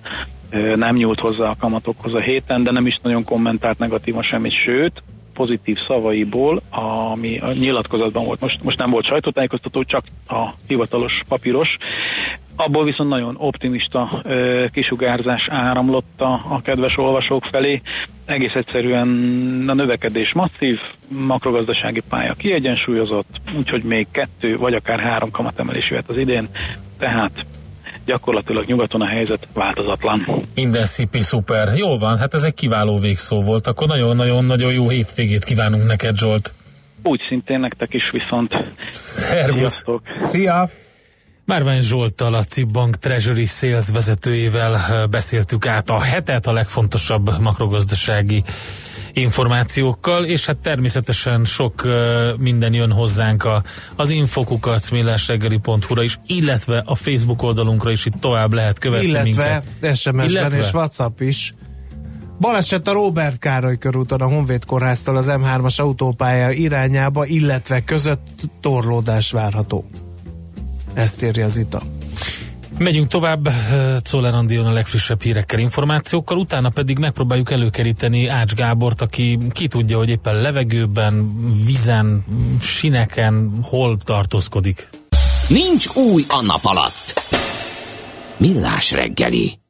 nem 0.76 0.96
nyúlt 0.96 1.20
hozzá 1.20 1.48
a 1.48 1.56
kamatokhoz 1.58 2.14
a 2.14 2.20
héten, 2.20 2.62
de 2.62 2.70
nem 2.70 2.86
is 2.86 2.98
nagyon 3.02 3.24
kommentált 3.24 3.78
negatívan 3.78 4.22
semmit, 4.22 4.62
sőt, 4.64 5.02
pozitív 5.34 5.76
szavaiból, 5.88 6.60
ami 6.70 7.38
a 7.38 7.52
nyilatkozatban 7.52 8.24
volt, 8.24 8.40
most, 8.40 8.62
most 8.62 8.78
nem 8.78 8.90
volt 8.90 9.06
sajtótájékoztató, 9.06 9.84
csak 9.84 10.04
a 10.26 10.48
hivatalos 10.66 11.12
papíros, 11.28 11.68
abból 12.56 12.84
viszont 12.84 13.08
nagyon 13.08 13.36
optimista 13.38 14.22
ö, 14.24 14.66
kisugárzás 14.72 15.46
áramlott 15.50 16.20
a, 16.20 16.32
a 16.48 16.60
kedves 16.62 16.96
olvasók 16.96 17.44
felé. 17.44 17.82
Egész 18.24 18.54
egyszerűen 18.54 19.08
a 19.66 19.74
növekedés 19.74 20.32
masszív, 20.34 20.78
makrogazdasági 21.26 22.02
pálya 22.08 22.34
kiegyensúlyozott, 22.34 23.40
úgyhogy 23.56 23.82
még 23.82 24.06
kettő 24.10 24.56
vagy 24.56 24.74
akár 24.74 25.00
három 25.00 25.30
kamatemelés 25.30 25.90
jöhet 25.90 26.08
az 26.08 26.16
idén, 26.16 26.48
tehát 26.98 27.32
gyakorlatilag 28.04 28.64
nyugaton 28.66 29.00
a 29.00 29.06
helyzet 29.06 29.46
változatlan. 29.54 30.26
Minden 30.54 30.84
szipi 30.84 31.22
szuper. 31.22 31.68
Jól 31.76 31.98
van, 31.98 32.18
hát 32.18 32.34
ez 32.34 32.42
egy 32.42 32.54
kiváló 32.54 32.98
végszó 32.98 33.42
volt. 33.42 33.66
Akkor 33.66 33.88
nagyon-nagyon-nagyon 33.88 34.72
jó 34.72 34.88
hétvégét 34.88 35.44
kívánunk 35.44 35.86
neked, 35.86 36.16
Zsolt. 36.16 36.54
Úgy 37.02 37.20
szintén 37.28 37.60
nektek 37.60 37.94
is 37.94 38.10
viszont. 38.10 38.56
Szervusz. 38.90 39.58
Sziasztok. 39.58 40.02
Szia! 40.20 40.68
Márvány 41.44 41.80
Zsolttal, 41.80 42.34
a 42.34 42.44
CIP 42.44 42.70
Bank 42.70 42.96
Treasury 42.96 43.46
Sales 43.46 43.88
vezetőjével 43.88 45.06
beszéltük 45.06 45.66
át 45.66 45.90
a 45.90 46.00
hetet 46.00 46.46
a 46.46 46.52
legfontosabb 46.52 47.40
makrogazdasági 47.40 48.44
információkkal, 49.12 50.24
és 50.24 50.46
hát 50.46 50.56
természetesen 50.56 51.44
sok 51.44 51.88
minden 52.38 52.72
jön 52.72 52.92
hozzánk 52.92 53.44
a, 53.44 53.62
az 53.96 54.10
infokukat 54.10 54.90
millásreggeli.hu-ra 54.90 56.02
is, 56.02 56.18
illetve 56.26 56.82
a 56.86 56.94
Facebook 56.94 57.42
oldalunkra 57.42 57.90
is 57.90 58.06
itt 58.06 58.20
tovább 58.20 58.52
lehet 58.52 58.78
követni 58.78 59.06
Illetve 59.06 59.62
minket. 59.80 59.96
SMS-ben 59.96 60.28
Illetve? 60.28 60.58
és 60.58 60.72
WhatsApp 60.72 61.20
is. 61.20 61.54
Baleset 62.40 62.88
a 62.88 62.92
Robert 62.92 63.38
Károly 63.38 63.78
körúton 63.78 64.20
a 64.20 64.26
Honvéd 64.26 64.64
kórháztól 64.64 65.16
az 65.16 65.26
M3-as 65.30 65.76
autópálya 65.76 66.50
irányába, 66.50 67.26
illetve 67.26 67.84
között 67.84 68.26
torlódás 68.60 69.30
várható. 69.30 69.84
Ezt 70.94 71.22
írja 71.22 71.48
Zita. 71.48 71.82
Megyünk 72.78 73.08
tovább, 73.08 73.48
Czoller 74.02 74.34
Andi 74.34 74.54
jön 74.54 74.66
a 74.66 74.72
legfrissebb 74.72 75.22
hírekkel, 75.22 75.58
információkkal, 75.58 76.38
utána 76.38 76.68
pedig 76.68 76.98
megpróbáljuk 76.98 77.50
előkeríteni 77.50 78.26
Ács 78.26 78.54
Gábort, 78.54 79.00
aki 79.00 79.38
ki 79.50 79.68
tudja, 79.68 79.96
hogy 79.96 80.08
éppen 80.08 80.34
levegőben, 80.34 81.32
vizen, 81.64 82.24
sineken, 82.60 83.58
hol 83.62 83.98
tartózkodik. 84.04 84.88
Nincs 85.48 85.86
új 85.94 86.24
a 86.28 86.42
nap 86.46 86.60
alatt. 86.62 87.20
Millás 88.36 88.92
reggeli. 88.92 89.61